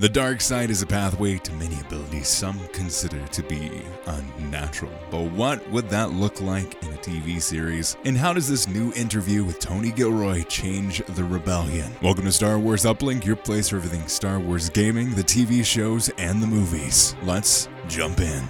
The 0.00 0.08
dark 0.08 0.40
side 0.40 0.70
is 0.70 0.80
a 0.80 0.86
pathway 0.86 1.38
to 1.38 1.52
many 1.54 1.80
abilities 1.80 2.28
some 2.28 2.56
consider 2.68 3.26
to 3.26 3.42
be 3.42 3.82
unnatural. 4.06 4.92
But 5.10 5.32
what 5.32 5.68
would 5.72 5.88
that 5.88 6.12
look 6.12 6.40
like 6.40 6.80
in 6.84 6.92
a 6.92 6.98
TV 6.98 7.42
series? 7.42 7.96
And 8.04 8.16
how 8.16 8.32
does 8.32 8.48
this 8.48 8.68
new 8.68 8.92
interview 8.92 9.42
with 9.42 9.58
Tony 9.58 9.90
Gilroy 9.90 10.44
change 10.44 11.04
the 11.04 11.24
rebellion? 11.24 11.92
Welcome 12.00 12.26
to 12.26 12.32
Star 12.32 12.60
Wars 12.60 12.84
Uplink, 12.84 13.24
your 13.24 13.34
place 13.34 13.70
for 13.70 13.76
everything 13.78 14.06
Star 14.06 14.38
Wars 14.38 14.70
gaming, 14.70 15.16
the 15.16 15.24
TV 15.24 15.64
shows, 15.64 16.10
and 16.10 16.40
the 16.40 16.46
movies. 16.46 17.16
Let's 17.24 17.68
jump 17.88 18.20
in. 18.20 18.44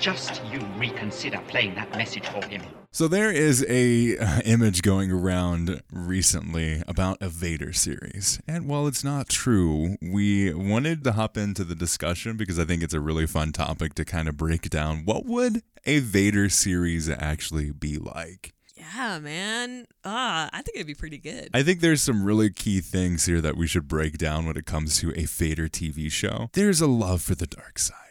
Just 0.00 0.42
you 0.46 0.60
reconsider 0.78 1.42
playing 1.46 1.74
that 1.74 1.90
message 1.90 2.26
for 2.28 2.42
him. 2.46 2.62
So 2.94 3.08
there 3.08 3.32
is 3.32 3.66
a 3.68 4.16
uh, 4.18 4.40
image 4.44 4.82
going 4.82 5.10
around 5.10 5.82
recently 5.90 6.80
about 6.86 7.20
a 7.20 7.28
Vader 7.28 7.72
series. 7.72 8.40
And 8.46 8.68
while 8.68 8.86
it's 8.86 9.02
not 9.02 9.28
true, 9.28 9.96
we 10.00 10.54
wanted 10.54 11.02
to 11.02 11.10
hop 11.10 11.36
into 11.36 11.64
the 11.64 11.74
discussion 11.74 12.36
because 12.36 12.56
I 12.56 12.64
think 12.64 12.84
it's 12.84 12.94
a 12.94 13.00
really 13.00 13.26
fun 13.26 13.50
topic 13.50 13.94
to 13.94 14.04
kind 14.04 14.28
of 14.28 14.36
break 14.36 14.70
down 14.70 15.04
what 15.04 15.26
would 15.26 15.64
a 15.84 15.98
Vader 15.98 16.48
series 16.48 17.10
actually 17.10 17.72
be 17.72 17.96
like. 17.96 18.52
Yeah, 18.76 19.18
man. 19.18 19.86
Ah, 20.04 20.48
I 20.52 20.62
think 20.62 20.76
it'd 20.76 20.86
be 20.86 20.94
pretty 20.94 21.18
good. 21.18 21.48
I 21.52 21.64
think 21.64 21.80
there's 21.80 22.00
some 22.00 22.22
really 22.22 22.50
key 22.50 22.80
things 22.80 23.26
here 23.26 23.40
that 23.40 23.56
we 23.56 23.66
should 23.66 23.88
break 23.88 24.18
down 24.18 24.46
when 24.46 24.56
it 24.56 24.66
comes 24.66 24.98
to 25.00 25.12
a 25.18 25.24
Vader 25.24 25.66
TV 25.66 26.12
show. 26.12 26.48
There's 26.52 26.80
a 26.80 26.86
love 26.86 27.22
for 27.22 27.34
the 27.34 27.48
dark 27.48 27.80
side. 27.80 28.03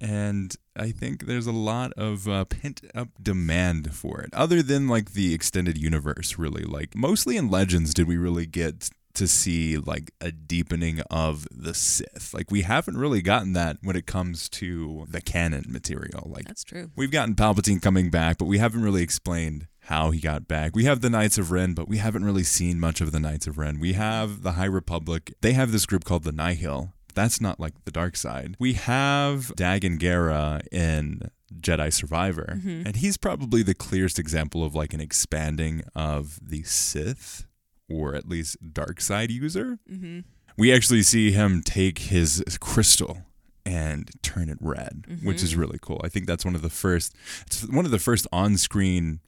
And 0.00 0.54
I 0.74 0.92
think 0.92 1.26
there's 1.26 1.46
a 1.46 1.52
lot 1.52 1.92
of 1.92 2.26
uh, 2.26 2.46
pent 2.46 2.80
up 2.94 3.08
demand 3.22 3.94
for 3.94 4.20
it, 4.22 4.30
other 4.32 4.62
than 4.62 4.88
like 4.88 5.12
the 5.12 5.34
extended 5.34 5.76
universe, 5.76 6.38
really. 6.38 6.64
Like, 6.64 6.96
mostly 6.96 7.36
in 7.36 7.50
Legends 7.50 7.92
did 7.92 8.08
we 8.08 8.16
really 8.16 8.46
get 8.46 8.90
to 9.12 9.26
see 9.26 9.76
like 9.76 10.12
a 10.20 10.32
deepening 10.32 11.00
of 11.10 11.46
the 11.50 11.74
Sith. 11.74 12.32
Like, 12.32 12.50
we 12.50 12.62
haven't 12.62 12.96
really 12.96 13.20
gotten 13.20 13.52
that 13.54 13.78
when 13.82 13.96
it 13.96 14.06
comes 14.06 14.48
to 14.50 15.06
the 15.08 15.20
canon 15.20 15.64
material. 15.68 16.30
Like, 16.30 16.46
That's 16.46 16.64
true. 16.64 16.90
We've 16.96 17.10
gotten 17.10 17.34
Palpatine 17.34 17.82
coming 17.82 18.10
back, 18.10 18.38
but 18.38 18.46
we 18.46 18.58
haven't 18.58 18.82
really 18.82 19.02
explained 19.02 19.66
how 19.84 20.12
he 20.12 20.20
got 20.20 20.46
back. 20.46 20.76
We 20.76 20.84
have 20.84 21.00
the 21.00 21.10
Knights 21.10 21.36
of 21.36 21.50
Ren, 21.50 21.74
but 21.74 21.88
we 21.88 21.98
haven't 21.98 22.24
really 22.24 22.44
seen 22.44 22.78
much 22.78 23.00
of 23.00 23.12
the 23.12 23.20
Knights 23.20 23.46
of 23.46 23.58
Ren. 23.58 23.80
We 23.80 23.94
have 23.94 24.42
the 24.42 24.52
High 24.52 24.66
Republic. 24.66 25.34
They 25.40 25.52
have 25.52 25.72
this 25.72 25.86
group 25.86 26.04
called 26.04 26.22
the 26.24 26.32
Nihil. 26.32 26.94
That's 27.14 27.40
not 27.40 27.60
like 27.60 27.84
the 27.84 27.90
dark 27.90 28.16
side. 28.16 28.56
We 28.58 28.74
have 28.74 29.52
Dagan 29.56 29.98
Gera 29.98 30.60
in 30.70 31.30
Jedi 31.60 31.92
Survivor, 31.92 32.60
and 32.64 32.96
he's 32.96 33.16
probably 33.16 33.62
the 33.62 33.74
clearest 33.74 34.18
example 34.18 34.64
of 34.64 34.74
like 34.74 34.94
an 34.94 35.00
expanding 35.00 35.82
of 35.94 36.38
the 36.42 36.62
Sith, 36.62 37.46
or 37.88 38.14
at 38.14 38.28
least 38.28 38.56
dark 38.72 39.00
side 39.00 39.30
user. 39.30 39.78
Mm-hmm. 39.90 40.20
We 40.56 40.72
actually 40.72 41.02
see 41.02 41.32
him 41.32 41.62
take 41.62 41.98
his 41.98 42.42
crystal 42.60 43.22
and 43.66 44.10
turn 44.22 44.48
it 44.48 44.58
red, 44.60 45.04
which 45.22 45.42
is 45.42 45.56
really 45.56 45.78
cool. 45.80 46.00
I 46.02 46.08
think 46.08 46.26
that's 46.26 46.44
one 46.44 46.54
of 46.54 46.62
the 46.62 46.70
first 46.70 47.14
it's 47.46 47.66
one 47.68 47.84
of 47.84 47.90
the 47.90 47.98
first 47.98 48.26
on-screen 48.32 49.20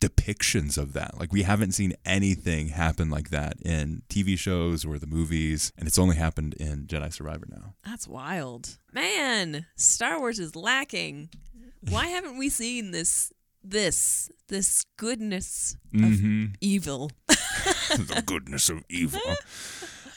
depictions 0.00 0.78
of 0.78 0.92
that. 0.94 1.18
Like 1.18 1.32
we 1.32 1.42
haven't 1.42 1.72
seen 1.72 1.92
anything 2.04 2.68
happen 2.68 3.10
like 3.10 3.30
that 3.30 3.54
in 3.62 4.02
TV 4.08 4.38
shows 4.38 4.84
or 4.84 4.98
the 4.98 5.06
movies, 5.06 5.72
and 5.78 5.86
it's 5.86 5.98
only 5.98 6.16
happened 6.16 6.54
in 6.54 6.86
Jedi 6.86 7.12
Survivor 7.12 7.46
now. 7.50 7.74
That's 7.84 8.08
wild. 8.08 8.78
Man, 8.92 9.66
Star 9.76 10.18
Wars 10.18 10.38
is 10.38 10.56
lacking. 10.56 11.28
Why 11.88 12.06
haven't 12.16 12.38
we 12.38 12.48
seen 12.48 12.90
this 12.90 13.32
this 13.62 14.30
this 14.48 14.84
goodness 14.96 15.76
of 15.94 16.00
Mm-hmm. 16.00 16.44
evil? 16.60 17.10
the 17.28 18.22
goodness 18.26 18.68
of 18.70 18.82
evil. 18.88 19.20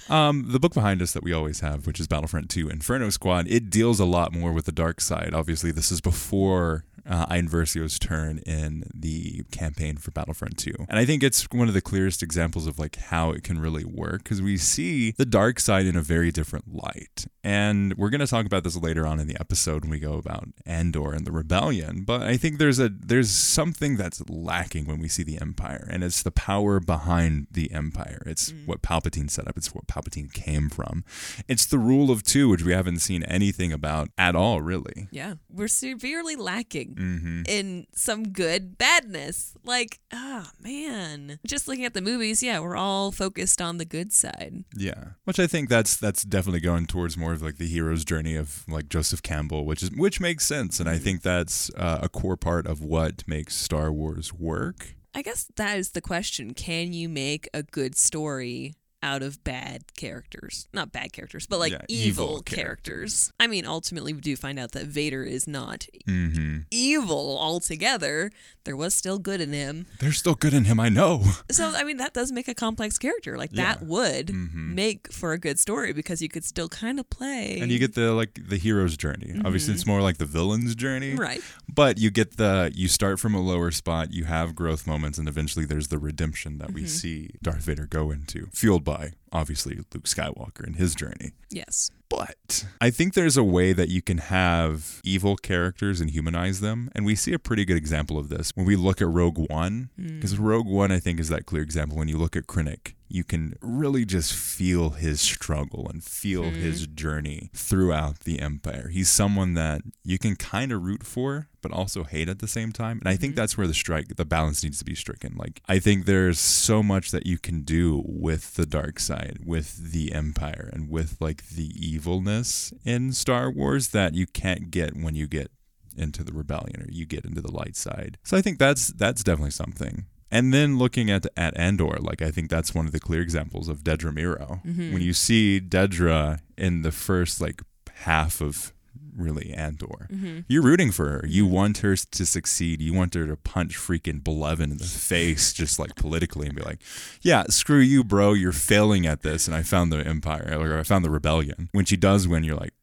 Um, 0.10 0.46
the 0.50 0.60
book 0.60 0.74
behind 0.74 1.02
us 1.02 1.14
that 1.14 1.24
we 1.24 1.32
always 1.32 1.62
have, 1.62 1.88
which 1.88 2.00
is 2.00 2.08
Battlefront 2.08 2.50
2 2.50 2.68
Inferno 2.70 3.10
Squad, 3.10 3.48
it 3.48 3.70
deals 3.70 4.00
a 4.02 4.06
lot 4.06 4.34
more 4.34 4.52
with 4.52 4.66
the 4.66 4.72
dark 4.74 5.00
side. 5.00 5.34
Obviously, 5.34 5.72
this 5.72 5.92
is 5.94 6.02
before 6.02 6.84
uh, 7.10 7.26
Iden 7.30 7.50
Versio's 7.50 8.00
turn 8.00 8.40
in 8.40 8.84
the 8.94 9.44
campaign 9.52 9.98
for 9.98 10.12
Battlefront 10.12 10.58
2. 10.58 10.72
And 10.90 11.00
I 11.00 11.06
think 11.06 11.24
it's 11.24 11.48
one 11.52 11.68
of 11.68 11.74
the 11.74 11.82
clearest 11.82 12.24
examples 12.24 12.68
of 12.68 12.80
like 12.80 12.96
how 12.96 13.32
it 13.32 13.44
can 13.44 13.60
really 13.60 13.84
work 13.84 14.24
because 14.24 14.42
we 14.42 14.58
see 14.58 15.12
the 15.12 15.26
dark 15.26 15.60
side 15.60 15.86
in 15.86 15.96
a 15.96 16.02
very 16.02 16.32
different 16.32 16.74
light. 16.74 17.26
And 17.44 17.98
we're 17.98 18.10
going 18.10 18.22
to 18.22 18.28
talk 18.28 18.46
about 18.46 18.64
this 18.64 18.78
later 18.78 19.06
on 19.06 19.20
in 19.20 19.28
the 19.28 19.38
episode 19.40 19.84
when 19.84 19.92
we 19.92 20.00
go 20.00 20.14
about 20.14 20.48
Andor 20.66 21.14
and 21.14 21.26
the 21.26 21.32
rebellion, 21.32 22.04
but 22.04 22.22
I 22.22 22.38
think 22.38 22.58
there's 22.58 22.80
a 22.80 22.90
there's 22.90 23.32
something 23.32 23.98
that's 23.98 24.22
lacking 24.30 24.86
when 24.86 25.00
we 25.00 25.10
see 25.10 25.24
the 25.24 25.40
empire 25.42 25.88
and 25.90 26.04
it's 26.04 26.24
the 26.24 26.32
power 26.32 26.80
behind 26.80 27.48
the 27.52 27.72
empire. 27.72 28.24
It's 28.26 28.54
what 28.66 28.82
Palpatine 28.82 29.30
set 29.30 29.48
up, 29.48 29.58
it's 29.58 29.74
what 29.76 29.88
Palpatine 29.88 30.32
came 30.32 30.70
from. 30.70 31.04
It's 31.48 31.66
the 31.66 31.78
rule 31.78 32.12
of 32.12 32.24
2 32.24 32.48
which 32.48 32.64
we 32.64 32.72
haven't 32.72 33.00
seen 33.00 33.24
anything 33.24 33.74
about 33.74 34.10
at 34.18 34.36
all 34.36 34.62
really. 34.62 35.08
Yeah, 35.12 35.36
we're 35.50 35.68
severely 35.68 36.36
lacking 36.38 36.93
Mm-hmm. 36.96 37.44
in 37.48 37.88
some 37.94 38.30
good 38.30 38.78
badness. 38.78 39.54
Like, 39.64 40.00
ah, 40.12 40.52
man. 40.62 41.40
Just 41.46 41.68
looking 41.68 41.86
at 41.86 41.94
the 41.94 42.02
movies, 42.02 42.44
yeah, 42.44 42.60
we're 42.60 42.76
all 42.76 43.12
focused 43.12 43.62
on 43.62 43.78
the 43.78 43.86
good 43.86 44.12
side. 44.12 44.64
Yeah, 44.76 45.12
which 45.26 45.40
I 45.40 45.48
think 45.48 45.70
that's 45.70 45.98
that's 45.98 46.24
definitely 46.24 46.60
going 46.60 46.86
towards 46.86 47.18
more 47.18 47.34
of 47.34 47.42
like 47.42 47.58
the 47.58 47.68
hero's 47.68 48.04
journey 48.06 48.36
of 48.36 48.66
like 48.68 48.90
Joseph 48.90 49.24
Campbell, 49.24 49.66
which 49.66 49.84
is 49.84 49.92
which 49.92 50.20
makes 50.20 50.46
sense, 50.46 50.80
and 50.80 50.90
I 50.90 50.98
think 50.98 51.22
that's 51.22 51.72
uh, 51.76 52.00
a 52.02 52.10
core 52.10 52.38
part 52.38 52.68
of 52.68 52.84
what 52.84 53.28
makes 53.28 53.56
Star 53.56 53.92
Wars 53.92 54.34
work. 54.34 54.96
I 55.16 55.22
guess 55.22 55.48
that 55.56 55.78
is 55.78 55.92
the 55.92 56.02
question. 56.02 56.54
Can 56.54 56.92
you 56.92 57.08
make 57.08 57.48
a 57.54 57.62
good 57.62 57.96
story 57.96 58.74
out 59.04 59.22
of 59.22 59.44
bad 59.44 59.84
characters? 59.96 60.68
Not 60.74 60.92
bad 60.92 61.12
characters, 61.14 61.46
but 61.46 61.60
like 61.60 61.74
Yeah, 61.74 61.82
evil, 61.90 62.26
evil 62.26 62.42
characters. 62.42 63.32
I 63.40 63.48
mean, 63.48 63.66
ultimately, 63.66 64.14
we 64.14 64.22
do 64.22 64.36
find 64.36 64.58
out 64.58 64.72
that 64.72 64.86
Vader 64.88 65.24
is 65.24 65.48
not 65.48 65.86
Mm-hmm. 66.08 66.60
evil 66.72 67.38
altogether. 67.40 68.32
There 68.66 68.76
was 68.78 68.96
still 68.96 69.20
good 69.20 69.42
in 69.42 69.52
him. 69.54 69.86
There's 70.00 70.18
still 70.18 70.36
good 70.36 70.54
in 70.54 70.64
him, 70.66 70.80
I 70.80 70.90
know. 70.90 71.24
So, 71.52 71.72
I 71.76 71.84
mean, 71.84 71.98
that 71.98 72.14
does 72.14 72.32
make 72.32 72.48
a 72.48 72.56
complex 72.56 72.98
character. 72.98 73.38
Like, 73.38 73.52
that 73.52 73.80
Yeah. 73.82 73.88
would 73.88 74.28
Mhm. 74.28 74.74
make 74.74 75.12
for 75.12 75.34
a 75.34 75.38
good 75.38 75.60
story 75.60 75.94
because 75.94 76.22
you 76.22 76.30
could 76.30 76.44
still 76.46 76.68
kind 76.70 77.00
of 77.00 77.10
play. 77.10 77.60
And 77.60 77.72
you 77.72 77.78
get 77.78 77.94
the 77.94 78.12
like 78.14 78.40
the 78.48 78.58
hero's 78.58 78.98
journey. 78.98 79.40
Obviously, 79.46 79.74
it's 79.74 79.86
more 79.86 80.02
like 80.02 80.18
the 80.18 80.26
villain's 80.26 80.74
journey, 80.76 81.12
Mm-hmm. 81.12 81.20
Right. 81.22 81.42
But 81.72 81.98
you 82.00 82.10
get 82.10 82.38
the 82.38 82.72
you 82.74 82.88
start 82.88 83.20
from 83.20 83.36
a 83.36 83.42
lower 83.42 83.70
spot, 83.72 84.14
you 84.14 84.24
have 84.24 84.56
growth 84.56 84.88
moments, 84.88 85.18
and 85.20 85.28
eventually 85.28 85.66
there's 85.66 85.90
the 85.90 85.98
redemption 86.00 86.58
that 86.60 86.70
Mm-hmm. 86.70 86.76
we 86.76 86.88
see 86.88 87.30
Darth 87.44 87.64
Vader 87.66 87.86
go 87.86 88.10
into, 88.12 88.48
fueled 88.54 88.84
by 88.84 88.93
obviously 89.32 89.76
Luke 89.76 90.06
Skywalker 90.06 90.64
and 90.66 90.76
his 90.76 90.96
journey. 90.96 91.32
Yes. 91.50 91.90
But 92.10 92.66
I 92.80 92.92
think 92.92 93.14
there's 93.16 93.38
a 93.38 93.44
way 93.44 93.74
that 93.74 93.90
you 93.90 94.02
can 94.02 94.20
have 94.20 95.02
evil 95.04 95.36
characters 95.36 96.00
and 96.00 96.12
humanize 96.12 96.60
them. 96.60 96.92
And 96.94 97.06
we 97.06 97.16
see 97.16 97.34
a 97.34 97.40
pretty 97.40 97.66
good 97.66 97.78
example 97.78 98.18
of 98.20 98.30
this 98.30 98.52
when 98.56 98.66
we 98.66 98.76
look 98.76 99.02
at 99.02 99.08
Rogue 99.08 99.50
One. 99.50 99.90
Hmm. 99.96 100.16
Because 100.16 100.38
Rogue 100.38 100.68
One, 100.68 100.92
I 100.92 101.00
think, 101.00 101.20
is 101.20 101.30
that 101.30 101.46
clear 101.46 101.64
example. 101.64 101.98
When 101.98 102.08
you 102.08 102.18
look 102.18 102.36
at 102.36 102.46
Krennic, 102.46 102.94
you 103.14 103.24
can 103.24 103.56
really 103.62 104.06
just 104.06 104.34
feel 104.34 104.90
his 104.90 105.22
struggle 105.22 105.88
and 105.88 106.04
feel 106.04 106.46
hmm. 106.46 106.56
his 106.56 106.88
journey 106.88 107.52
throughout 107.54 108.22
the 108.22 108.40
Empire. 108.40 108.88
He's 108.88 109.08
someone 109.08 109.54
that 109.54 109.84
you 110.04 110.18
can 110.18 110.36
kind 110.36 110.72
of 110.72 110.82
root 110.82 111.06
for, 111.06 111.48
but 111.62 111.72
also 111.72 112.06
hate 112.06 112.28
at 112.28 112.40
the 112.40 112.48
same 112.48 112.72
time. 112.72 112.98
And 112.98 113.08
I 113.08 113.16
think 113.16 113.34
mm-hmm. 113.34 113.42
that's 113.42 113.56
where 113.56 113.68
the 113.68 113.74
strike, 113.76 114.16
the 114.16 114.26
balance 114.26 114.64
needs 114.64 114.80
to 114.80 114.86
be 114.86 114.96
stricken. 114.96 115.36
Like, 115.38 115.62
I 115.70 115.78
think 115.78 116.06
there's 116.06 116.40
so 116.40 116.82
much 116.82 117.12
that 117.12 117.28
you 117.28 117.38
can 117.38 117.62
do 117.62 118.02
with 118.04 118.56
the 118.56 118.66
dark 118.66 119.00
side, 119.00 119.38
with 119.46 119.92
the 119.92 120.12
Empire, 120.12 120.72
and 120.74 120.90
with 120.90 121.18
like 121.22 121.50
the 121.50 121.70
evilness 121.78 122.74
in 122.84 123.14
Star 123.14 123.52
Wars 123.52 123.90
that 123.90 124.16
you 124.16 124.26
can't 124.26 124.72
get 124.72 124.98
when 124.98 125.14
you 125.14 125.28
get 125.28 125.52
into 125.96 126.24
the 126.24 126.34
rebellion 126.34 126.82
or 126.82 126.88
you 126.90 127.06
get 127.06 127.26
into 127.26 127.42
the 127.42 127.52
light 127.52 127.76
side. 127.76 128.18
So 128.24 128.36
I 128.36 128.42
think 128.42 128.58
that's 128.58 128.88
that's 128.88 129.24
definitely 129.24 129.52
something. 129.52 130.08
And 130.34 130.52
then 130.52 130.80
looking 130.80 131.12
at 131.12 131.28
at 131.38 131.56
Andor, 131.56 131.98
like 132.00 132.24
I 132.24 132.32
think 132.32 132.50
that's 132.50 132.74
one 132.74 132.88
of 132.88 132.92
the 132.92 133.00
clear 133.00 133.22
examples 133.22 133.70
of 133.70 133.84
Dedra 133.84 134.12
Miro. 134.12 134.62
Mm-hmm. 134.66 134.92
When 134.92 135.02
you 135.04 135.14
see 135.14 135.62
Dedra 135.62 136.40
in 136.58 136.82
the 136.82 136.92
first 136.92 137.40
like 137.40 137.62
half 137.98 138.42
of 138.42 138.74
really 139.16 139.54
Andor, 139.54 140.08
mm-hmm. 140.12 140.40
you're 140.48 140.64
rooting 140.64 140.92
for 140.92 141.08
her. 141.08 141.26
You 141.28 141.46
mm-hmm. 141.46 141.54
want 141.54 141.78
her 141.78 141.96
to 141.96 142.26
succeed. 142.26 142.82
You 142.82 142.96
want 142.96 143.14
her 143.14 143.28
to 143.28 143.36
punch 143.36 143.78
freaking 143.78 144.24
Blevin 144.24 144.72
in 144.72 144.80
the 144.80 144.86
face, 144.86 145.54
just 145.54 145.78
like 145.78 145.94
politically, 145.96 146.48
and 146.48 146.56
be 146.56 146.64
like, 146.64 146.80
"Yeah, 147.22 147.44
screw 147.50 147.78
you, 147.78 148.04
bro. 148.04 148.34
You're 148.34 148.52
failing 148.54 149.06
at 149.06 149.22
this." 149.22 149.46
And 149.46 149.56
I 149.56 149.62
found 149.62 149.92
the 149.92 150.00
Empire, 150.00 150.58
or 150.60 150.80
I 150.80 150.82
found 150.82 151.06
the 151.06 151.12
rebellion. 151.12 151.70
When 151.74 151.86
she 151.86 151.96
does 151.96 152.28
win, 152.28 152.44
you're 152.44 152.58
like, 152.58 152.74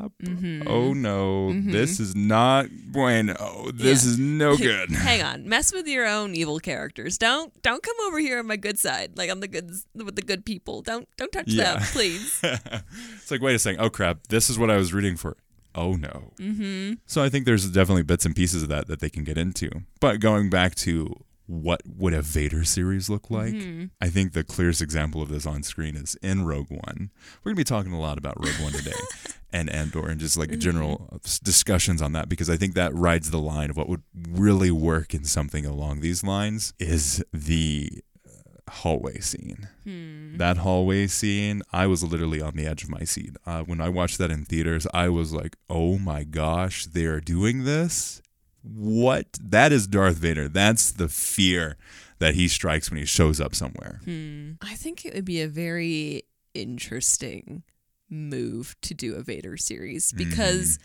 crap. 0.00 0.66
Oh 0.66 0.92
no, 0.92 1.52
this 1.52 2.00
is 2.00 2.14
not 2.16 2.66
bueno. 2.86 3.70
This 3.74 4.04
Yeah. 4.04 4.10
is 4.12 4.18
no 4.18 4.56
good. 4.68 4.90
Hang 4.90 5.22
on, 5.22 5.48
mess 5.48 5.72
with 5.72 5.86
your 5.86 6.06
own 6.06 6.34
evil 6.34 6.58
characters. 6.58 7.18
Don't 7.18 7.52
don't 7.62 7.82
come 7.82 7.96
over 8.06 8.18
here 8.18 8.38
on 8.38 8.46
my 8.46 8.56
good 8.56 8.78
side, 8.78 9.16
like 9.16 9.30
on 9.30 9.40
the 9.40 9.48
good 9.48 9.70
with 9.94 10.16
the 10.16 10.22
good 10.22 10.44
people. 10.44 10.82
Don't 10.82 11.08
don't 11.16 11.32
touch 11.32 11.48
Yeah. 11.48 11.74
them, 11.74 11.82
please. 11.92 12.40
it's 12.42 13.30
like, 13.30 13.40
wait 13.42 13.54
a 13.54 13.58
second. 13.58 13.80
Oh 13.80 13.90
crap, 13.90 14.26
this 14.28 14.50
is 14.50 14.58
what 14.58 14.70
I 14.70 14.76
was 14.76 14.92
rooting 14.92 15.16
for. 15.16 15.36
Oh 15.74 15.92
no. 15.94 16.32
Mm-hmm. 16.38 16.94
So 17.06 17.22
I 17.22 17.28
think 17.28 17.44
there's 17.46 17.68
definitely 17.70 18.02
bits 18.02 18.24
and 18.24 18.34
pieces 18.34 18.62
of 18.64 18.68
that 18.70 18.88
that 18.88 19.00
they 19.00 19.08
can 19.10 19.22
get 19.24 19.38
into. 19.38 19.70
But 20.00 20.18
going 20.20 20.50
back 20.50 20.74
to 20.76 21.14
what 21.50 21.82
would 21.84 22.14
a 22.14 22.22
Vader 22.22 22.64
series 22.64 23.10
look 23.10 23.28
like? 23.30 23.54
Mm-hmm. 23.54 23.86
I 24.00 24.08
think 24.08 24.32
the 24.32 24.44
clearest 24.44 24.80
example 24.80 25.20
of 25.20 25.28
this 25.28 25.46
on 25.46 25.62
screen 25.64 25.96
is 25.96 26.14
in 26.22 26.44
Rogue 26.44 26.70
One. 26.70 27.10
We're 27.42 27.50
gonna 27.50 27.56
be 27.56 27.64
talking 27.64 27.92
a 27.92 28.00
lot 28.00 28.18
about 28.18 28.38
Rogue 28.38 28.60
One 28.60 28.72
today, 28.72 28.92
and 29.52 29.68
Andor, 29.68 30.08
and 30.08 30.20
just 30.20 30.36
like 30.38 30.56
general 30.58 31.08
Mm-hmm. 31.12 31.44
discussions 31.44 32.00
on 32.00 32.12
that 32.12 32.28
because 32.28 32.48
I 32.48 32.56
think 32.56 32.74
that 32.74 32.94
rides 32.94 33.30
the 33.30 33.38
line 33.38 33.68
of 33.70 33.76
what 33.76 33.88
would 33.88 34.02
really 34.14 34.70
work 34.70 35.12
in 35.14 35.24
something 35.24 35.66
along 35.66 36.00
these 36.00 36.22
lines 36.22 36.72
is 36.78 37.22
the 37.32 37.90
uh, 38.26 38.70
hallway 38.70 39.18
scene. 39.20 39.68
Hmm. 39.84 40.36
That 40.36 40.58
hallway 40.58 41.08
scene, 41.08 41.62
I 41.72 41.86
was 41.88 42.04
literally 42.04 42.40
on 42.40 42.54
the 42.54 42.66
edge 42.66 42.84
of 42.84 42.90
my 42.90 43.02
seat. 43.04 43.36
Uh, 43.44 43.62
when 43.62 43.80
I 43.80 43.88
watched 43.88 44.18
that 44.18 44.30
in 44.30 44.44
theaters, 44.44 44.86
I 44.94 45.08
was 45.08 45.32
like, 45.32 45.56
oh 45.68 45.98
my 45.98 46.22
gosh, 46.24 46.86
they're 46.86 47.20
doing 47.20 47.64
this? 47.64 48.22
What? 48.62 49.38
That 49.42 49.72
is 49.72 49.86
Darth 49.86 50.16
Vader. 50.16 50.48
That's 50.48 50.92
the 50.92 51.08
fear 51.08 51.76
that 52.18 52.34
he 52.34 52.48
strikes 52.48 52.90
when 52.90 52.98
he 52.98 53.06
shows 53.06 53.40
up 53.40 53.54
somewhere. 53.54 54.00
Hmm. 54.04 54.52
I 54.60 54.74
think 54.74 55.04
it 55.04 55.14
would 55.14 55.24
be 55.24 55.40
a 55.40 55.48
very 55.48 56.24
interesting 56.54 57.62
move 58.10 58.74
to 58.82 58.92
do 58.92 59.14
a 59.14 59.22
Vader 59.22 59.56
series 59.56 60.12
because 60.12 60.78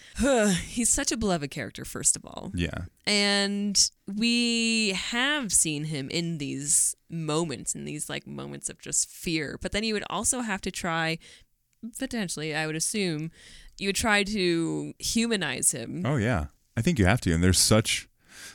he's 0.67 0.89
such 0.89 1.11
a 1.11 1.17
beloved 1.17 1.49
character, 1.49 1.83
first 1.83 2.15
of 2.15 2.23
all. 2.23 2.51
Yeah. 2.53 2.85
And 3.07 3.89
we 4.07 4.91
have 4.91 5.51
seen 5.51 5.85
him 5.85 6.07
in 6.09 6.37
these 6.37 6.95
moments, 7.09 7.73
in 7.73 7.85
these 7.85 8.09
like 8.09 8.27
moments 8.27 8.69
of 8.69 8.79
just 8.79 9.09
fear. 9.09 9.57
But 9.59 9.71
then 9.71 9.83
you 9.83 9.95
would 9.95 10.05
also 10.09 10.41
have 10.41 10.61
to 10.61 10.71
try, 10.71 11.17
potentially, 11.97 12.55
I 12.55 12.67
would 12.67 12.75
assume, 12.75 13.31
you 13.77 13.87
would 13.89 13.95
try 13.95 14.23
to 14.23 14.93
humanize 14.99 15.71
him. 15.71 16.03
Oh 16.05 16.17
yeah. 16.17 16.45
I 16.77 16.81
think 16.81 16.99
you 16.99 17.05
have 17.05 17.21
to. 17.21 17.33
And 17.33 17.43
there's 17.43 17.59
such 17.59 18.07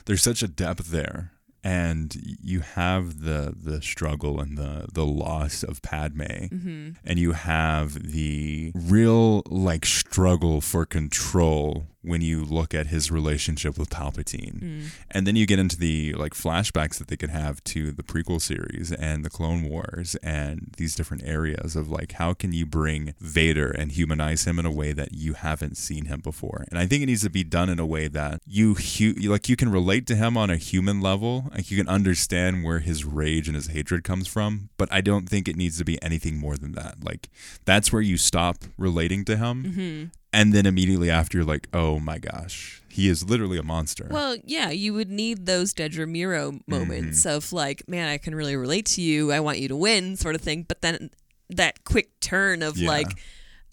there's 0.07 0.23
such 0.23 0.43
a 0.43 0.49
depth 0.49 0.91
there. 0.91 1.33
And 1.63 2.17
you 2.43 2.61
have 2.61 3.21
the 3.21 3.55
the 3.55 3.83
struggle 3.83 4.41
and 4.41 4.57
the 4.57 4.87
the 4.93 5.05
loss 5.05 5.63
of 5.63 5.83
Padme. 5.83 6.23
Mm-hmm. 6.23 6.91
and 7.05 7.19
you 7.19 7.33
have 7.33 8.13
the 8.13 8.73
real 8.75 9.43
like 9.47 9.85
struggle 9.85 10.61
for 10.63 10.87
control 10.87 11.87
when 12.03 12.21
you 12.21 12.45
look 12.45 12.75
at 12.75 12.87
his 12.87 13.11
relationship 13.11 13.77
with 13.79 13.91
Palpatine. 13.91 14.61
Mm. 14.61 14.85
And 15.11 15.27
then 15.27 15.37
you 15.37 15.47
get 15.47 15.59
into 15.59 15.77
the 15.77 16.15
like 16.15 16.33
flashbacks 16.33 16.99
that 16.99 17.09
they 17.09 17.17
could 17.17 17.31
have 17.31 17.63
to 17.65 17.93
the 17.93 18.03
prequel 18.03 18.41
series 18.41 18.93
and 18.93 19.25
the 19.25 19.31
Clone 19.31 19.69
Wars 19.69 20.17
and 20.23 20.73
these 20.77 20.95
different 20.95 21.25
areas 21.25 21.77
of 21.77 21.91
like 21.91 22.13
how 22.13 22.33
can 22.33 22.53
you 22.53 22.65
bring 22.65 23.15
Vader 23.21 23.71
and 23.71 23.93
humanize 23.93 24.45
him 24.45 24.59
in 24.59 24.67
a 24.67 24.71
way 24.71 24.93
that 24.93 25.13
you 25.13 25.35
haven't 25.35 25.77
seen 25.77 26.07
him 26.07 26.21
before. 26.21 26.65
And 26.71 26.79
I 26.79 26.87
think 26.87 27.03
it 27.03 27.07
needs 27.07 27.23
to 27.23 27.31
be 27.31 27.45
done 27.45 27.69
in 27.69 27.79
a 27.79 27.87
way 27.87 28.09
that 28.09 28.41
you 28.47 28.75
hu- 28.75 29.15
like 29.31 29.49
you 29.49 29.57
can 29.57 29.71
relate 29.71 30.07
to 30.09 30.17
him 30.17 30.37
on 30.37 30.51
a 30.51 30.57
human 30.57 31.01
level, 31.01 31.51
like 31.55 31.71
you 31.71 31.77
can 31.77 31.89
understand 31.89 32.65
where 32.65 32.79
his 32.79 33.05
rage 33.05 33.47
and 33.47 33.55
his 33.55 33.69
hatred 33.69 34.05
comes 34.05 34.27
from, 34.27 34.71
but 34.77 34.89
I 34.91 35.01
don't 35.01 35.29
think 35.29 35.49
it 35.49 35.57
needs 35.57 35.79
to 35.79 35.85
be 35.85 36.03
anything 36.03 36.39
more 36.39 36.57
than 36.57 36.73
that. 36.73 37.05
Like 37.05 37.29
that's 37.65 37.93
where 37.93 38.03
you 38.03 38.17
stop 38.17 38.65
relating 38.79 39.25
to 39.27 39.37
him. 39.37 39.65
Mm-hmm. 39.65 40.20
And 40.33 40.53
then 40.53 40.65
immediately 40.67 41.11
after, 41.11 41.39
you're 41.39 41.45
like, 41.47 41.69
oh 41.73 41.99
my 41.99 42.19
gosh, 42.19 42.83
he 42.89 43.09
is 43.09 43.29
literally 43.29 43.59
a 43.59 43.63
monster. 43.65 44.07
Well, 44.11 44.37
yeah, 44.45 44.71
you 44.71 44.95
would 44.95 45.11
need 45.11 45.47
those 45.47 45.75
Dedra 45.75 46.09
Miro 46.09 46.61
moments 46.69 47.21
Mm-hmm. 47.25 47.37
of 47.37 47.53
like, 47.53 47.89
man, 47.89 48.09
I 48.09 48.17
can 48.19 48.35
really 48.35 48.55
relate 48.57 48.87
to 48.87 49.03
you. 49.03 49.33
I 49.33 49.41
want 49.41 49.59
you 49.59 49.67
to 49.69 49.77
win, 49.77 50.17
sort 50.17 50.35
of 50.37 50.41
thing. 50.41 50.65
But 50.69 50.83
then 50.83 51.11
that 51.49 51.83
quick 51.85 52.21
turn 52.21 52.63
of 52.63 52.77
Yeah. 52.77 52.89
like, 52.89 53.09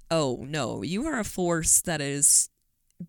oh 0.09 0.45
no, 0.47 0.81
you 0.81 1.05
are 1.05 1.19
a 1.19 1.23
force 1.23 1.81
that 1.81 2.01
is 2.01 2.49